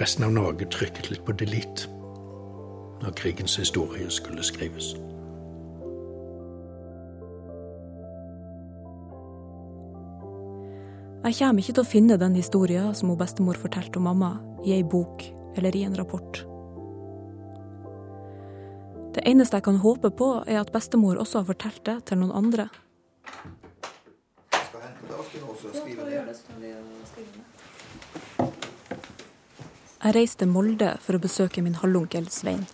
[0.00, 1.90] Resten av Norge trykket litt på delete
[3.02, 4.94] når krigens historie skulle skrives.
[11.30, 14.30] Jeg kommer ikke til å finne den historien som hun bestemor fortalte om mamma,
[14.66, 15.22] i ei bok
[15.54, 16.40] eller i en rapport.
[19.14, 22.34] Det eneste jeg kan håpe på, er at bestemor også har fortalt det til noen
[22.34, 22.66] andre.
[30.02, 32.66] Jeg reiste til Molde for å besøke min halvonkel Svein.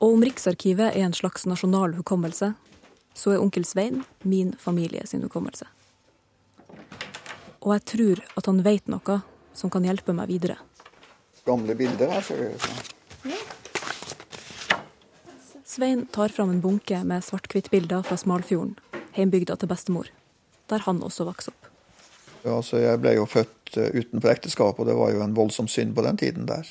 [0.00, 2.54] Og om Riksarkivet er en slags nasjonal hukommelse,
[3.12, 5.68] så er onkel Svein min familie sin hukommelse.
[7.64, 9.20] Og jeg tror at han vet noe
[9.56, 10.58] som kan hjelpe meg videre.
[11.48, 12.92] Gamle bilder her, ser det ut som.
[15.74, 18.76] Svein tar fram en bunke med svart-hvitt-bilder fra Smalfjorden,
[19.16, 20.10] heimbygda til bestemor,
[20.70, 21.70] der han også vokste opp.
[22.44, 25.68] Ja, altså, jeg ble jo født eh, utenfor ekteskap, og det var jo en voldsom
[25.72, 26.68] synd på den tiden der.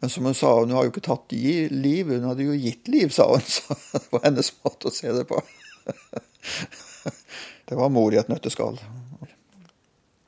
[0.00, 3.12] Men som hun sa, hun har jo ikke tatt liv, hun hadde jo gitt liv,
[3.12, 3.44] sa hun.
[3.54, 5.42] Så det var hennes måte å se det på.
[7.70, 8.80] Det var mor i et nøtteskall.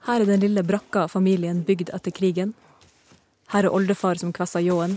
[0.07, 2.55] Her er den lille brakka familien bygd etter krigen.
[3.53, 4.97] Her er oldefar som kvessa ljåen,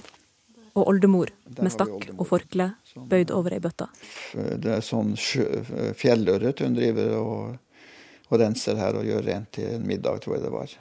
[0.75, 1.29] og oldemor
[1.61, 2.71] med stakk og forkle
[3.11, 3.87] bøyd over ei bøtte.
[4.33, 7.83] Det er sånn fjellørret hun driver og,
[8.27, 10.73] og renser her og gjør rent til en middag, tror jeg det var.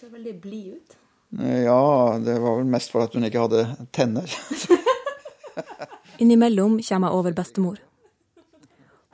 [0.00, 0.96] Ser veldig blid ut.
[1.38, 4.38] Ja, det var vel mest for at hun ikke hadde tenner.
[6.22, 7.82] Innimellom kommer jeg over bestemor.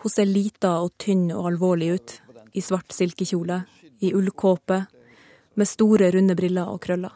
[0.04, 2.14] Hun ser lita og tynn og alvorlig ut,
[2.54, 3.60] i svart silkekjole,
[4.04, 4.84] i ullkåpe,
[5.54, 7.12] med store, runde briller og krøller.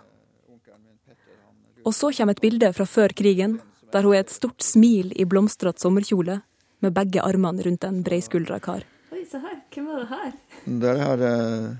[1.86, 3.58] Og så kommer et bilde fra før krigen,
[3.92, 6.40] der hun er et stort smil i blomstrete sommerkjole,
[6.84, 8.84] med begge armene rundt en breiskuldra kar.
[9.14, 9.56] Oi, se her.
[9.74, 10.32] Hvem var det her?
[10.66, 11.76] Det her, er-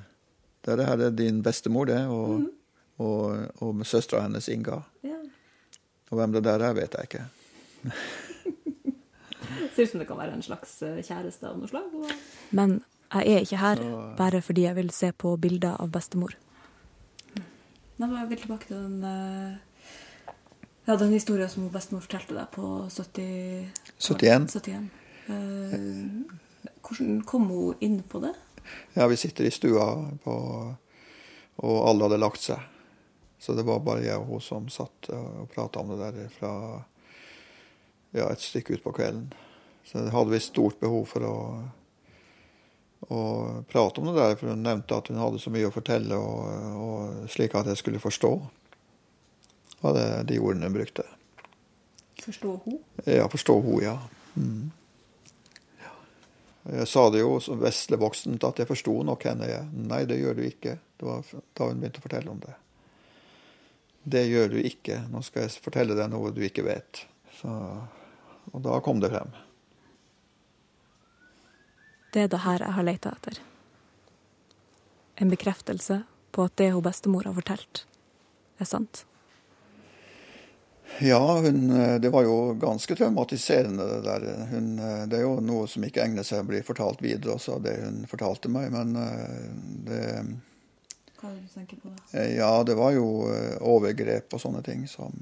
[0.67, 2.49] det her er din bestemor, det, og,
[2.99, 4.81] og, og med søstera hennes Inga.
[5.07, 5.19] Ja.
[6.11, 7.25] Og hvem det der er, vet jeg ikke.
[9.75, 11.93] Ser ut som det kan være en slags eh, kjæreste av noe slag.
[11.95, 12.11] Og...
[12.57, 12.79] Men
[13.15, 13.81] jeg er ikke her
[14.19, 16.35] bare fordi jeg vil se på bilder av bestemor.
[17.99, 20.35] Nei, men jeg vil tilbake til den eh,
[20.89, 23.25] Ja, den historien som bestemor fortalte deg på 70...
[23.99, 24.47] 71.
[24.55, 24.91] 71.
[25.29, 26.45] Eh,
[26.85, 28.35] hvordan kom hun inn på det?
[28.95, 29.89] Ja, vi sitter i stua,
[30.25, 30.35] på,
[31.65, 32.63] og alle hadde lagt seg.
[33.39, 36.53] Så det var bare jeg og hun som satt og prata om det der fra
[38.17, 39.29] ja, et stykke utpå kvelden.
[39.87, 41.37] Så det hadde vi stort behov for å,
[43.07, 43.21] å
[43.71, 46.73] prate om det der, for hun nevnte at hun hadde så mye å fortelle, og,
[46.83, 48.33] og slik at jeg skulle forstå.
[49.79, 51.05] hva det de ordene hun brukte.
[52.19, 52.79] Forstå hun?
[53.07, 53.95] Ja, forstå hun, ja.
[54.35, 54.71] Mm.
[55.79, 55.93] Ja.
[56.81, 59.47] Jeg sa det jo som veslevoksent at jeg forsto nok henne.
[59.47, 59.69] Jeg.
[59.73, 60.79] Nei, det gjør du ikke.
[60.99, 62.57] Det var da hun begynte å fortelle om det.
[64.09, 65.05] Det gjør du ikke.
[65.13, 67.05] Nå skal jeg fortelle deg noe du ikke vet.
[67.39, 67.55] Så,
[68.51, 69.31] og da kom det frem.
[72.19, 73.37] Det er det her jeg har leita etter.
[75.23, 76.01] En bekreftelse
[76.35, 77.85] på at det hun bestemor har fortalt,
[78.59, 79.05] er sant.
[80.99, 84.27] Ja, hun, eh, det var jo ganske traumatiserende det der.
[84.51, 87.61] Hun, eh, det er jo noe som ikke egner seg å bli fortalt videre også,
[87.63, 88.75] det hun fortalte meg.
[88.75, 89.47] Men eh,
[89.87, 90.03] det
[91.21, 92.27] Hva er det du tenker på da?
[92.35, 93.07] Ja, det var jo
[93.63, 95.15] overgrep og sånne ting som,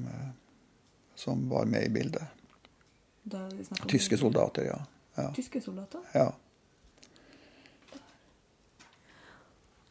[1.13, 2.25] som var med i bildet.
[3.85, 4.81] Tyske soldater, ja.
[5.21, 5.29] ja.
[5.37, 6.01] Tyske soldater?
[6.17, 6.31] ja.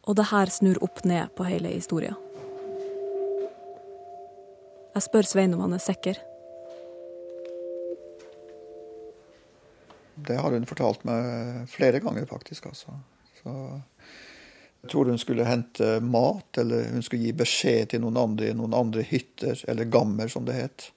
[0.06, 2.14] Og det her snur opp ned på hele historia.
[4.94, 6.20] Jeg spør Svein om han er sikker.
[10.26, 12.70] Det har hun fortalt meg flere ganger, faktisk.
[12.70, 12.94] Altså.
[13.42, 13.52] Så
[14.86, 18.56] jeg tror hun skulle hente mat, eller hun skulle gi beskjed til noen andre i
[18.56, 20.88] noen andre hytter, eller gammer, som det het.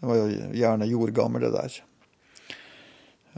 [0.00, 1.78] Det var jo gjerne jordgammer, det der.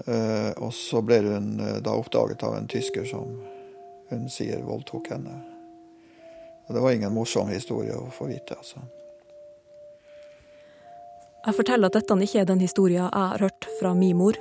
[0.07, 3.33] Uh, og så ble hun uh, da oppdaget av en tysker som
[4.11, 5.35] hun sier voldtok henne.
[6.69, 8.83] Og det var ingen morsom historie å få vite, altså.
[11.47, 14.37] Jeg forteller at dette ikke er den historien jeg har hørt fra min mor.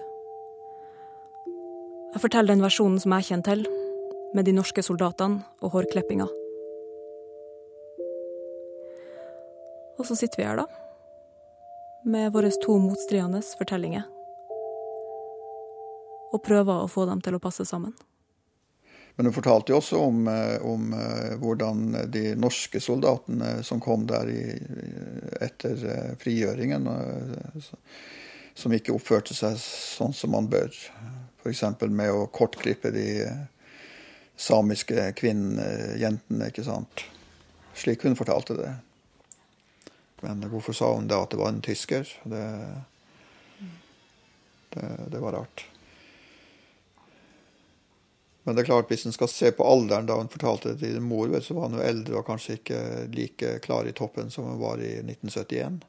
[2.13, 3.63] Jeg forteller den versjonen som jeg kjenner til,
[4.35, 6.27] med de norske soldatene og hårklippinga.
[9.97, 10.67] Og så sitter vi her, da,
[12.07, 14.03] med våre to motstridende fortellinger.
[16.35, 17.95] Og prøver å få dem til å passe sammen.
[19.17, 24.03] Men hun fortalte jo også om, eh, om, eh, hvordan de norske soldatene som kom
[24.05, 24.41] der i,
[25.41, 26.85] etter eh, frigjøringen,
[28.53, 30.69] som ikke oppførte seg sånn som man bør.
[31.41, 31.63] F.eks.
[31.89, 33.07] med å kortklippe de
[34.37, 37.01] samiske kvinnene, jentene, ikke sant.
[37.73, 38.75] Slik hun fortalte det.
[40.21, 42.05] Men hvorfor sa hun da at det var en tysker?
[42.21, 42.45] Det,
[44.77, 45.65] det, det var rart.
[48.47, 51.01] Men det er klart, hvis en skal se på alderen da hun fortalte det til
[51.03, 52.77] mor, så var hun jo eldre og kanskje ikke
[53.11, 55.81] like klar i toppen som hun var i 1971.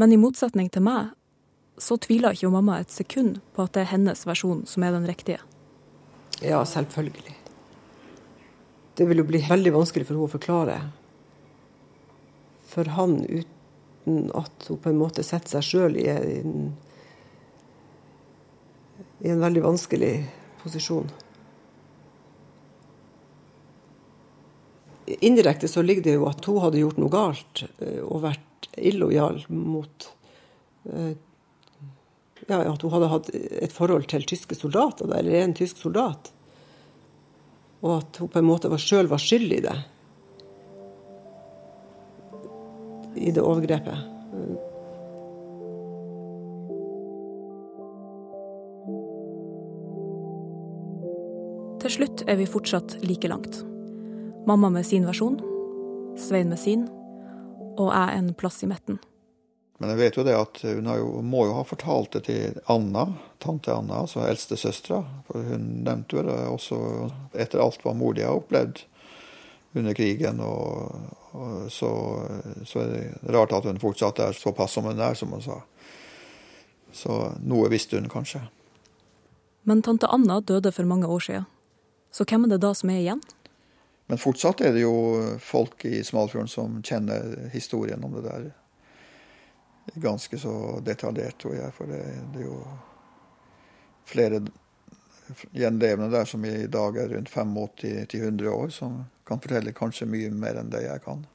[0.00, 1.10] Men i motsetning til meg,
[1.76, 5.04] så tviler ikke mamma et sekund på at det er hennes versjon som er den
[5.04, 5.42] riktige.
[6.40, 7.36] Ja, selvfølgelig.
[8.96, 10.78] Det vil jo bli veldig vanskelig for henne å forklare.
[12.72, 16.08] For han, uten at hun på en måte setter seg sjøl i,
[19.20, 20.14] i en veldig vanskelig
[20.64, 21.12] posisjon.
[25.20, 29.40] Indirekte så ligger det jo at hun hadde gjort noe galt eh, og vært illojal
[29.48, 30.08] mot
[30.92, 31.14] eh,
[32.46, 36.30] ja, At hun hadde hatt et forhold til tyske soldater, eller en tysk soldat.
[37.82, 39.76] Og at hun på en måte sjøl var skyld i det.
[43.16, 44.12] I det overgrepet.
[51.82, 53.64] Til slutt er vi fortsatt like langt.
[54.46, 55.40] Mamma med sin versjon,
[56.16, 56.84] Svein med sin,
[57.74, 59.00] og jeg en plass i midten.
[59.82, 63.08] Men jeg vet jo det at hun jo, må jo ha fortalt det til Anna,
[63.42, 65.00] tante Anna, altså eldstesøstera.
[65.26, 66.78] For hun nevnte jo det også
[67.34, 68.84] etter alt hva mor di har opplevd
[69.74, 70.38] under krigen.
[70.38, 70.94] Og,
[71.34, 71.90] og så,
[72.62, 75.58] så, er det rart at hun fortsatt er såpass som hun er, som hun sa.
[76.94, 78.44] Så noe visste hun kanskje.
[79.66, 81.50] Men tante Anna døde for mange år siden.
[82.14, 83.26] Så hvem er det da som er igjen?
[84.06, 84.96] Men fortsatt er det jo
[85.42, 88.50] folk i Smalfjorden som kjenner historien om det der
[89.94, 91.72] ganske så detaljert, tror jeg.
[91.74, 92.02] For det,
[92.34, 92.60] det er jo
[94.06, 94.42] flere
[95.50, 100.60] gjenlevende der som i dag er rundt 85-100 år, som kan fortelle kanskje mye mer
[100.60, 101.26] enn det jeg kan.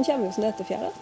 [0.00, 0.94] Hvordan kommer vi oss ned til fjellet?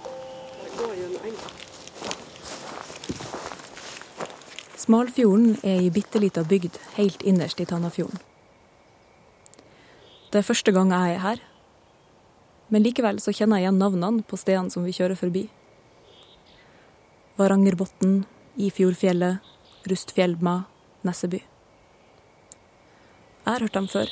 [4.74, 8.18] Smalfjorden er ei bitte lita bygd helt innerst i Tannafjorden.
[10.32, 11.38] Det er første gang jeg er her,
[12.74, 15.46] men likevel så kjenner jeg igjen navnene på stedene som vi kjører forbi.
[17.38, 18.24] Varangerbotn,
[18.58, 19.38] Ifjordfjellet,
[19.86, 20.64] Rustfjellma,
[21.06, 21.44] Nesseby.
[23.46, 24.10] Jeg har hørt dem før,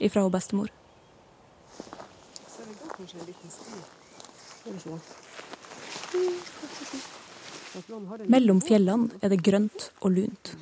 [0.00, 0.79] ifra og bestemor.
[8.28, 10.52] Mellom fjellene er det grønt og lunt.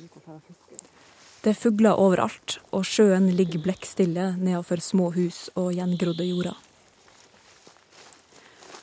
[1.39, 6.57] Det er fugler overalt, og sjøen ligger blekkstille nedenfor små hus og gjengrodde jorder.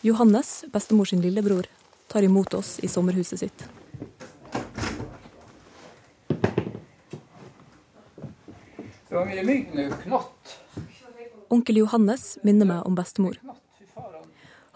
[0.05, 1.69] Johannes, bestemor sin lillebror,
[2.09, 3.67] tar imot oss i sommerhuset sitt.
[9.09, 10.36] Det var mye mygg knott.
[11.53, 13.39] Onkel Johannes minner meg om bestemor.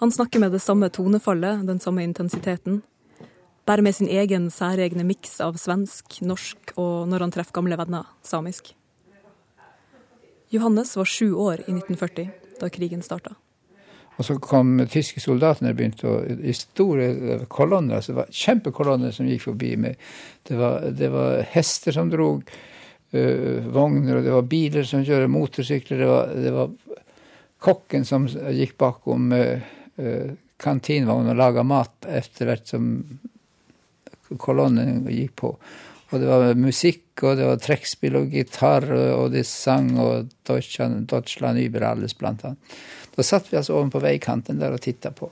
[0.01, 2.81] Han snakker med det samme tonefallet, den samme intensiteten.
[3.67, 8.09] Bare med sin egen særegne miks av svensk, norsk og, når han treffer gamle venner,
[8.23, 8.73] samisk.
[10.51, 12.31] Johannes var sju år i 1940,
[12.63, 13.37] da krigen starta.
[14.17, 17.97] Og så kom tyske soldatene begynte å, i store kolonner.
[18.01, 19.77] altså det var Kjempekolonner som gikk forbi.
[19.81, 20.01] Med,
[20.49, 22.51] det, var, det var hester som drog
[23.15, 26.03] uh, vogner, og det var biler som kjører motorsykler.
[26.03, 26.71] Det var, det var
[27.61, 29.61] kokken som gikk bakom uh,
[30.01, 32.91] uh, kantinvognen og laga mat etter hvert som
[34.41, 35.55] kolonnen gikk på.
[36.11, 41.07] Og det var musikk, og det var trekkspill og gitar, og de sang, og Deutschland,
[41.11, 42.75] Deutschland über alles, blant annet.
[43.15, 45.31] Da satt vi altså ovenpå veikanten der og titta på.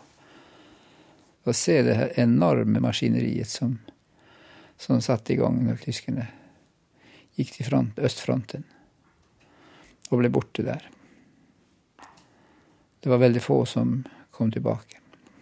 [1.48, 3.78] Og se det her enorme maskineriet som,
[4.78, 6.28] som satte i gang når tyskerne
[7.38, 8.66] gikk til front, østfronten
[10.08, 10.84] og ble borte der.
[12.98, 14.00] Det var veldig få som
[14.34, 14.98] kom tilbake.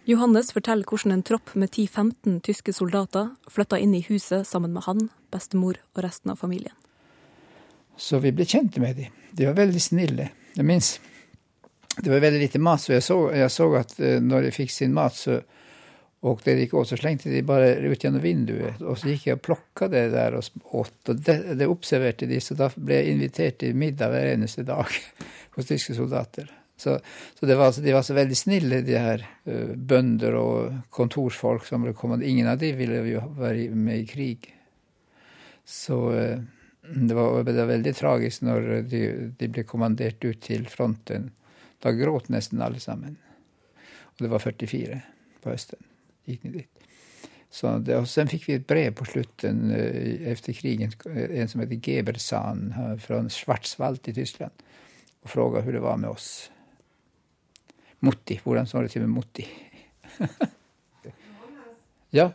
[0.07, 4.85] Johannes forteller hvordan en tropp med 10-15 tyske soldater flytta inn i huset sammen med
[4.87, 6.75] han, bestemor og resten av familien.
[7.97, 9.13] Så vi ble kjent med dem.
[9.35, 10.29] De var veldig snille.
[10.55, 10.97] Jeg minns
[11.97, 14.69] det var veldig lite mat, så jeg så, jeg så at eh, når de fikk
[14.69, 15.39] sin mat, så
[16.25, 18.79] og det gikk også, så slengte de bare ut gjennom vinduet.
[18.81, 20.47] Og så gikk jeg og plukka det der og
[20.79, 20.95] åt.
[21.11, 24.89] Og det, det observerte de, så da ble jeg invitert til middag hver eneste dag
[25.55, 26.49] hos tyske soldater.
[26.77, 26.99] Så,
[27.37, 31.93] så var, de var så veldig snille, de her uh, bønder og kontorsfolk som ble
[31.97, 32.25] kommet.
[32.25, 34.49] Ingen av de ville jo være med i krig.
[35.65, 36.37] Så uh,
[36.85, 39.03] det, var, det, var, veldig tragisk når de,
[39.37, 41.31] de, ble kommandert ut til fronten.
[41.81, 43.17] Da gråt nesten alle sammen.
[44.17, 45.01] Og det var 44
[45.41, 45.81] på høsten.
[46.27, 46.85] Gikk ned dit.
[47.49, 51.63] Så det, og sen fikk vi et brev på slutten uh, etter krigen, en som
[51.63, 52.67] heter Gebersan
[53.01, 54.65] fra Schwarzwald i Tyskland,
[55.23, 56.29] og spurte hvordan det var med oss.
[57.99, 58.39] Motti.
[58.43, 59.47] Hvordan står det til med Motti?
[62.19, 62.29] ja.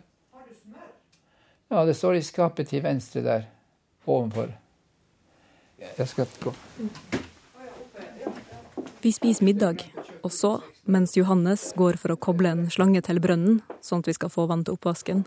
[1.71, 3.43] Ja, det står i skapet til venstre der.
[4.07, 4.51] Ovenfor.
[5.99, 6.55] Jeg skal gå.
[9.03, 9.81] Vi spiser middag,
[10.23, 14.13] og så, mens Johannes går for å koble en slange til brønnen, sånn at vi
[14.15, 15.25] skal få vann til oppvasken,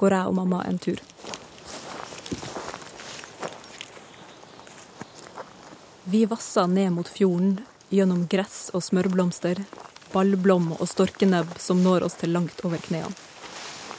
[0.00, 1.02] går jeg og mamma en tur.
[6.08, 7.58] Vi vasser ned mot fjorden
[7.92, 9.60] gjennom gress og smørblomster,
[10.14, 13.12] ballblom og storkenebb som når oss til langt over knærne.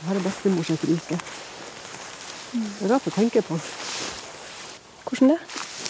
[0.07, 1.19] Her er bestemors rike.
[2.55, 3.59] Det er rart å tenke på.
[5.05, 5.37] Hvordan det?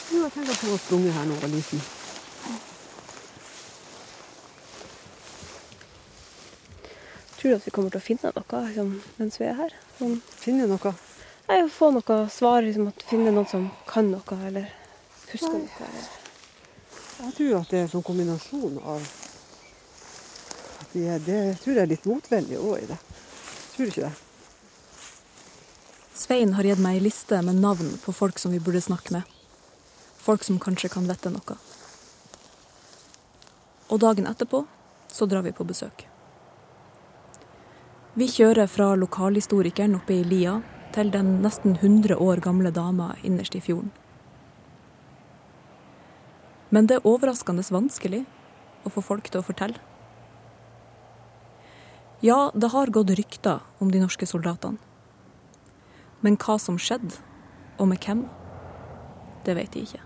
[0.09, 1.87] Jo, jeg tenker på å ha sprunget her da jeg var liten.
[7.39, 9.75] Tror du at vi kommer til å finne noe liksom, mens vi er her?
[9.95, 10.91] Sånn, finne noe?
[11.47, 12.65] Nei, Få noe svar.
[12.65, 14.67] Liksom, at Finne noen som kan noe, eller
[15.29, 15.87] husker noe.
[15.87, 16.09] Eller.
[17.19, 19.07] Jeg tror at det er en sånn kombinasjon av
[20.81, 22.99] at de er, Det tror jeg er litt motvillig òg i det.
[23.71, 24.13] Tror du ikke det?
[26.19, 29.23] Svein har gitt meg ei liste med navn på folk som vi burde snakke med.
[30.19, 31.55] Folk som kanskje kan vite noe.
[33.87, 34.65] Og dagen etterpå
[35.07, 36.09] så drar vi på besøk.
[38.17, 40.55] Vi kjører fra lokalhistorikeren oppe i lia
[40.95, 43.91] til den nesten 100 år gamle dama innerst i fjorden.
[46.73, 48.23] Men det er overraskende vanskelig
[48.85, 49.77] å få folk til å fortelle.
[52.25, 54.81] Ja, det har gått rykter om de norske soldatene.
[56.25, 57.13] Men hva som skjedde,
[57.79, 58.25] og med hvem,
[59.45, 60.01] det vet de ikke.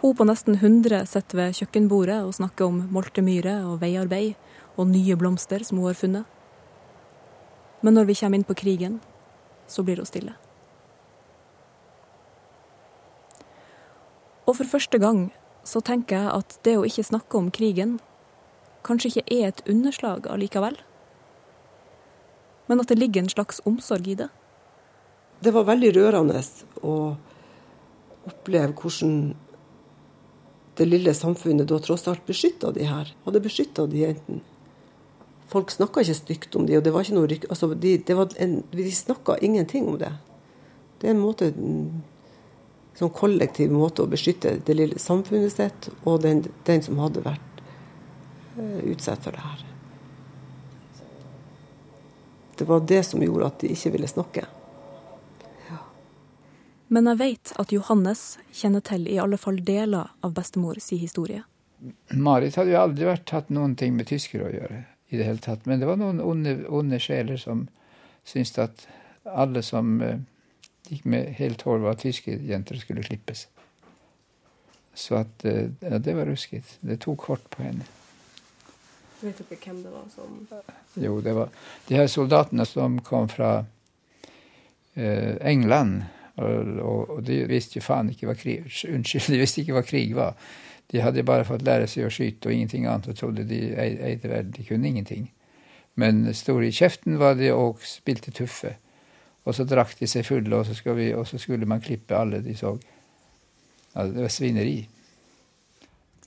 [0.00, 4.32] Hun på nesten 100 sitter ved kjøkkenbordet og snakker om multemyre og veiarbeid
[4.80, 6.24] og nye blomster som hun har funnet.
[7.84, 9.00] Men når vi kommer inn på krigen,
[9.68, 10.36] så blir hun stille.
[14.48, 15.28] Og for første gang
[15.68, 17.98] så tenker jeg at det å ikke snakke om krigen
[18.86, 20.78] kanskje ikke er et underslag allikevel.
[22.66, 24.30] Men at det ligger en slags omsorg i det.
[25.40, 26.40] Det var veldig rørende
[26.84, 26.96] å
[28.28, 29.14] oppleve hvordan
[30.80, 33.12] det lille samfunnet da tross alt beskytta de her.
[33.24, 34.42] Hadde beskytta de jentene.
[35.50, 39.40] Folk snakka ikke stygt om de, og det var ikke noe altså, de, de snakka
[39.42, 40.12] ingenting om det.
[41.00, 41.50] Det er en måte
[43.00, 47.62] sånn kollektiv måte å beskytte det lille samfunnet sitt og den, den som hadde vært
[48.58, 49.66] uh, utsatt for det her.
[52.60, 54.44] Det var det som gjorde at de ikke ville snakke.
[55.70, 55.78] Ja.
[56.92, 61.46] Men jeg vet at Johannes kjenner til i alle fall deler av bestemor si historie.
[62.12, 64.82] Marit hadde jo aldri vært hatt noen ting med tyskere å gjøre.
[65.10, 65.66] I det hele tatt.
[65.66, 67.66] Men det var noen onde, onde sjeler som
[68.24, 68.84] syntes at
[69.28, 70.18] alle som uh,
[70.90, 73.46] gikk med helt hår, var tyske jenter skulle klippes.
[74.94, 76.78] Så at eh, ja, det var rusket.
[76.80, 77.86] Det tok hardt på henne.
[79.20, 80.38] Vet dere hvem det var som
[81.00, 81.52] Jo, det var
[81.86, 83.52] de her soldatene som kom fra
[84.94, 86.02] eh, England.
[86.40, 89.84] Og, og, og, de visste jo faen ikke hva krig Unnskyld, de visste ikke hva
[89.86, 90.36] krig var.
[90.90, 94.30] De hadde bare fått lære seg å skyte og ingenting annet og trodde de eide
[94.30, 94.54] verden.
[94.56, 95.28] De kunne ingenting.
[96.00, 98.76] Men store i kjeften var de og spilte tuffe.
[99.46, 102.42] Og så drakk de seg fulle, og så, vi, og så skulle man klippe alle
[102.44, 102.74] de så.
[103.94, 104.78] Altså, det var svineri.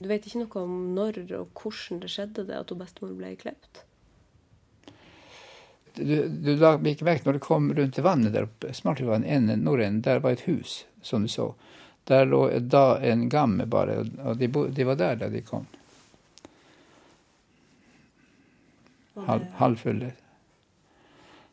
[0.00, 3.84] Du vet ikke noe om når og hvordan det skjedde det at bestemor ble klept?
[5.94, 9.62] Du, du la ikke merke når du kom rundt til vannet der oppe, Smartvann enden
[9.62, 11.52] nordenden, der var et hus, som du så.
[12.04, 15.66] Der lå da en gamme bare, og de, bo, de var der da de kom.
[19.24, 20.12] Hal, halvfulle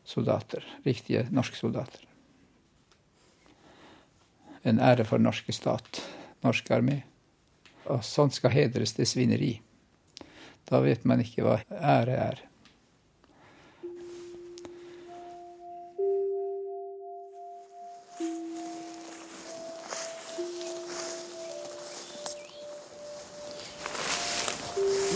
[0.04, 0.64] soldater.
[0.84, 2.04] Riktige norske soldater.
[4.62, 6.02] En ære for norske stat,
[6.44, 7.00] norsk armé.
[7.90, 9.54] Og sånt skal hedres til svineri.
[10.68, 12.42] Da vet man ikke hva ære er.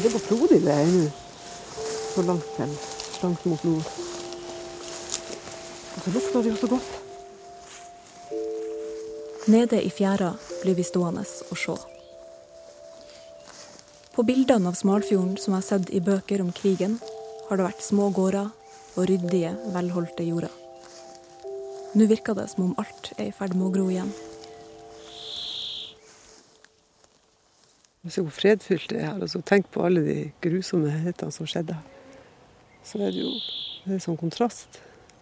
[0.06, 1.06] Går frodig det er nå.
[2.14, 2.74] Så langt til.
[3.22, 3.88] Langt mot nord.
[5.96, 6.92] Og så lukter det jo så godt.
[9.50, 10.30] Nede i fjæra
[10.62, 11.74] blir vi stående og se.
[14.14, 17.00] På bildene av Smalfjorden som jeg har sett i bøker om krigen,
[17.48, 18.48] har det vært små gårder
[18.94, 20.54] og ryddige, velholdte jorder.
[21.98, 24.14] Nå virker det som om alt er i ferd med å gro igjen.
[28.08, 29.20] Se hvor fredfylt det er her.
[29.20, 31.74] Altså, tenk på alle de grusomhetene som skjedde.
[32.86, 33.32] Så er det jo
[33.86, 34.80] det er sånn kontrast.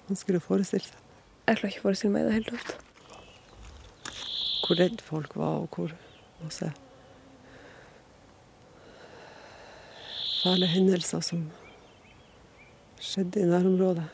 [0.08, 1.00] Vanskelig å forestille seg.
[1.44, 2.78] Jeg klarer ikke å forestille meg det helt ofte.
[4.64, 5.92] Hvor redd folk var, og hvor
[6.40, 6.70] masse
[10.44, 11.46] fæle hendelser som
[13.00, 14.04] skjedde i nærområdet.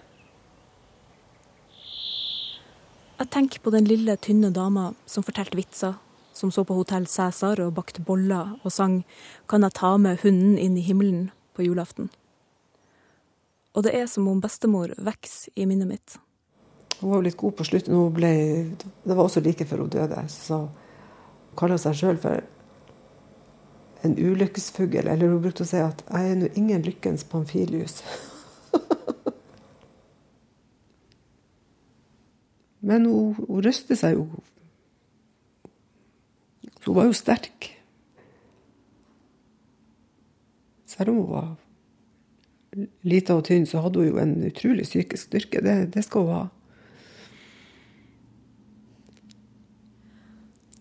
[3.19, 5.99] Jeg tenker på den lille, tynne dama som fortalte vitser
[6.33, 9.05] som så på Hotell Cæsar og bakte boller og sang
[9.49, 12.09] 'Kan jeg ta med hunden inn i himmelen' på julaften.
[13.75, 16.19] Og det er som om bestemor vokser i minnet mitt.
[17.01, 17.95] Hun var litt god på slutten.
[17.95, 18.31] Hun ble,
[19.05, 20.29] det var også like før hun døde.
[20.29, 20.69] Så hun
[21.57, 22.41] kaller seg sjøl for
[24.05, 25.07] en ulykkesfugl.
[25.07, 28.03] Eller hun brukte å si at 'jeg er nå ingen lykkens Pamfilius'.
[32.81, 34.27] Men hun, hun røster seg jo
[36.87, 37.71] hun var jo sterk.
[40.87, 41.51] Selv om hun var
[43.03, 45.63] lita og tynn, så hadde hun jo en utrolig psykisk styrke.
[45.65, 46.47] Det, det skal hun ha.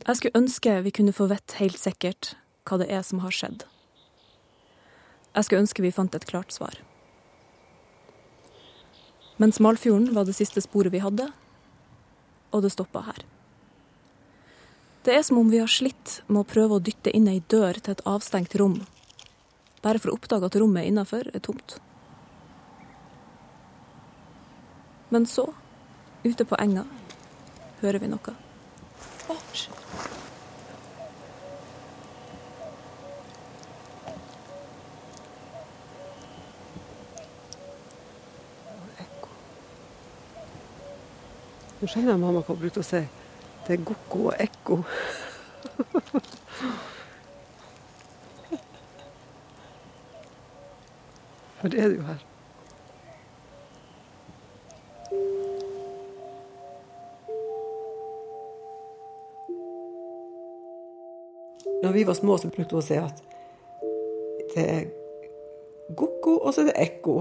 [0.08, 2.34] Jeg skulle ønske vi kunne få vite helt sikkert
[2.66, 3.66] hva det er som har skjedd.
[5.36, 6.80] Jeg skulle ønske vi fant et klart svar.
[9.38, 11.30] Men Smalfjorden var det siste sporet vi hadde,
[12.52, 13.22] og det stoppa her.
[15.10, 17.80] Det er som om vi har slitt med å prøve å dytte inn ei dør
[17.82, 18.76] til et avstengt rom,
[19.82, 21.80] bare for å oppdage at rommet innafor er tomt.
[25.10, 25.48] Men så,
[26.22, 26.86] ute på enga,
[27.82, 28.36] hører vi noe.
[41.80, 42.94] Nå skjønner jeg mamma hva hun brukte å
[43.70, 43.76] si.
[43.76, 44.82] Det er gokko og ekko.
[51.60, 52.26] For det er det jo her.
[61.84, 63.22] Når vi var små, så brukte hun å si at
[64.56, 64.88] det er
[65.96, 67.16] gokko, og så er det ekko.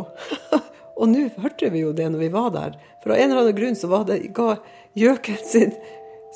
[0.99, 2.79] og nå hørte vi jo det når vi var der.
[3.03, 4.57] For av en eller annen grunn så var det, ga
[4.99, 5.75] gjøken sin,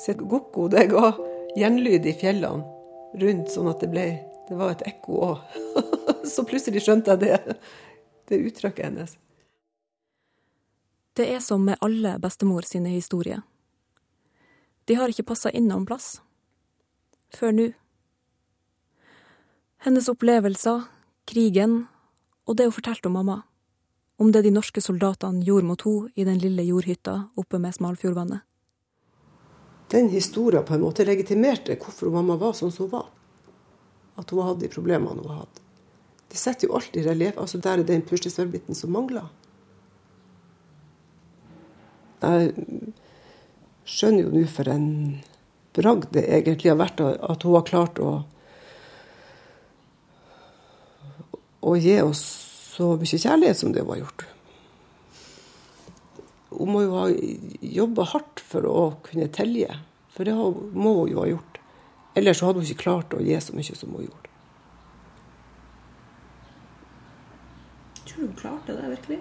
[0.03, 1.13] sin gokko det ga
[1.55, 2.65] gjenlyd i fjellene
[3.21, 4.05] rundt, sånn at det, ble,
[4.49, 5.57] det var et ekko òg.
[6.33, 7.57] så plutselig skjønte jeg det,
[8.31, 9.15] det uttrykket hennes.
[11.13, 13.43] Det er som med alle bestemor sine historier.
[14.89, 16.17] De har ikke passa inn noen plass.
[17.33, 17.67] Før nå.
[19.85, 20.87] Hennes opplevelser,
[21.29, 21.83] krigen
[22.47, 23.43] og det hun fortalte om mamma.
[24.17, 28.41] Om det de norske soldatene gjorde mot henne i den lille jordhytta oppe med Smalfjordvannet.
[29.93, 33.11] Den historien på en måte legitimerte hvorfor mamma var sånn som hun var.
[34.17, 35.61] At hun hadde de problemene hun hadde.
[36.33, 37.37] Det setter jo alt i relieff.
[37.37, 39.29] Altså, der er den puslespillbiten som mangler.
[42.23, 42.53] Jeg
[43.85, 44.89] skjønner jo nå for en
[45.75, 48.13] bragd det egentlig har vært at hun har klart å
[51.63, 52.21] å gi oss
[52.75, 54.25] så mye kjærlighet som det hun har gjort.
[56.53, 57.07] Hun må jo ha
[57.73, 59.67] jobba hardt for å kunne tilgi,
[60.13, 61.59] for det må hun jo ha gjort.
[62.15, 64.29] Ellers hadde hun ikke klart å gi så mye som hun gjorde.
[68.03, 69.19] Tror du hun klarte det virkelig?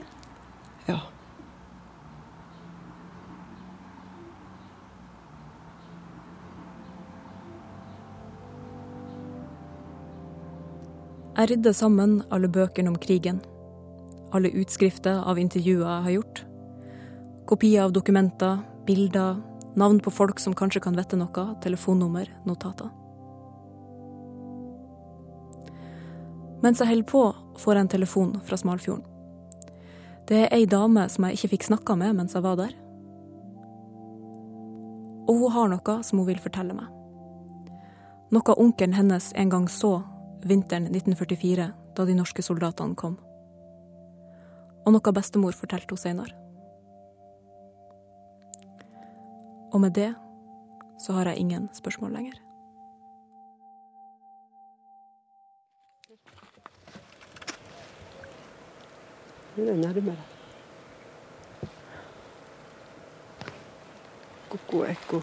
[0.91, 1.01] Ja.
[11.33, 13.41] Jeg rydder sammen alle bøkene om krigen.
[14.37, 16.43] Alle utskrifter av intervjuer jeg har gjort.
[17.47, 19.37] Kopier av dokumenter, bilder,
[19.75, 22.91] navn på folk som kanskje kan vite noe, telefonnummer, notater.
[26.63, 27.23] Mens jeg holder på,
[27.59, 29.09] får jeg en telefon fra Smalfjorden.
[30.29, 32.77] Det er ei dame som jeg ikke fikk snakka med mens jeg var der.
[35.27, 36.87] Og hun har noe som hun vil fortelle meg.
[38.33, 39.97] Noe onkelen hennes en gang så
[40.47, 41.67] vinteren 1944,
[41.97, 43.19] da de norske soldatene kom.
[44.87, 46.42] Og noe bestemor fortalte henne senere.
[49.73, 50.15] Og med det
[50.99, 52.33] så har jeg ingen spørsmål lenger.
[59.57, 60.17] Nå er det nærmere.
[64.51, 65.23] Ko-ko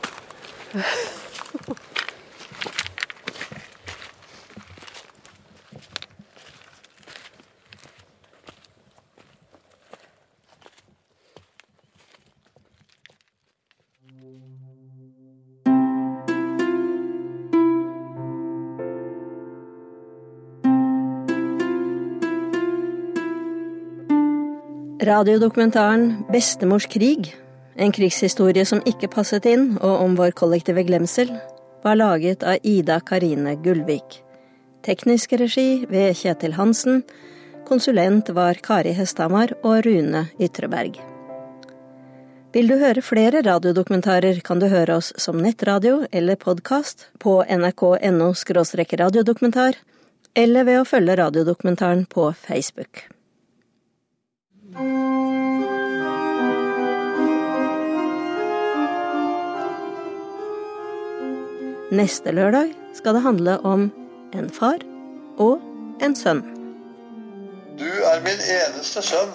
[25.00, 27.36] Radiodokumentaren 'Bestemors krig',
[27.76, 31.30] en krigshistorie som ikke passet inn, og om vår kollektive glemsel,
[31.84, 34.18] var laget av Ida Karine Gullvik.
[34.84, 37.04] Teknisk regi ved Kjetil Hansen.
[37.66, 41.00] Konsulent var Kari Hesthamar og Rune Ytreberg.
[42.52, 48.34] Vil du høre flere radiodokumentarer, kan du høre oss som nettradio eller podkast på nrk.no
[49.00, 49.80] radiodokumentar,
[50.36, 53.19] eller ved å følge radiodokumentaren på Facebook.
[61.90, 63.92] Neste lørdag skal det handle om
[64.34, 64.78] en far
[65.38, 65.58] og
[66.06, 66.44] en sønn.
[67.80, 69.34] Du er min eneste sønn.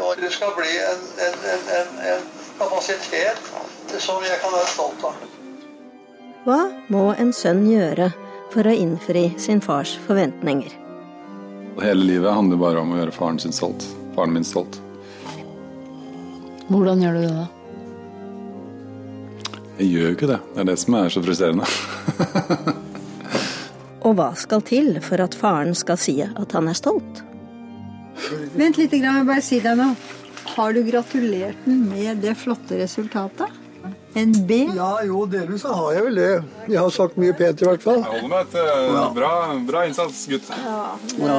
[0.00, 2.22] Og du skal bli en, en, en, en,
[2.56, 3.36] kapasitet
[4.00, 5.24] som jeg kan være stolt av.
[6.46, 8.08] Hva må en sønn gjøre
[8.52, 10.72] for å innfri sin fars forventninger?
[11.82, 13.84] Hele livet handler bare om å gjøre faren sin stolt.
[14.16, 14.74] Faren min stolt.
[16.68, 17.46] Hvordan gjør du det, da?
[19.78, 20.40] Jeg gjør jo ikke det.
[20.52, 21.66] Det er det som er så frustrerende.
[24.06, 27.22] Og hva skal til for at faren skal si at han er stolt?
[28.58, 29.94] Vent litt, jeg vil bare si deg noe.
[30.52, 33.48] Har du gratulert den med det flotte resultatet?
[34.18, 34.50] En B?
[34.76, 36.32] Ja, jo, delvis så har jeg vel det.
[36.68, 38.00] Jeg har sagt mye pent i hvert fall.
[38.02, 38.64] Jeg holder meg til
[39.16, 39.30] bra,
[39.70, 40.46] bra innsats, gutt.
[41.22, 41.38] Ja.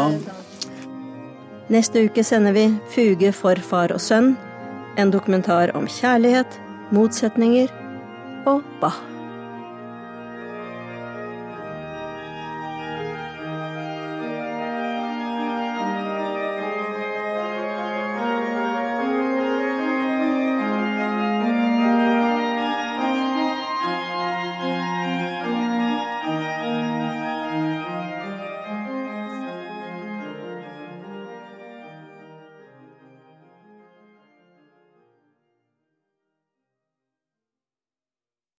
[1.73, 4.35] Neste uke sender vi Fuge for far og sønn,
[5.01, 6.59] en dokumentar om kjærlighet,
[6.93, 7.73] motsetninger
[8.45, 9.12] og Bach.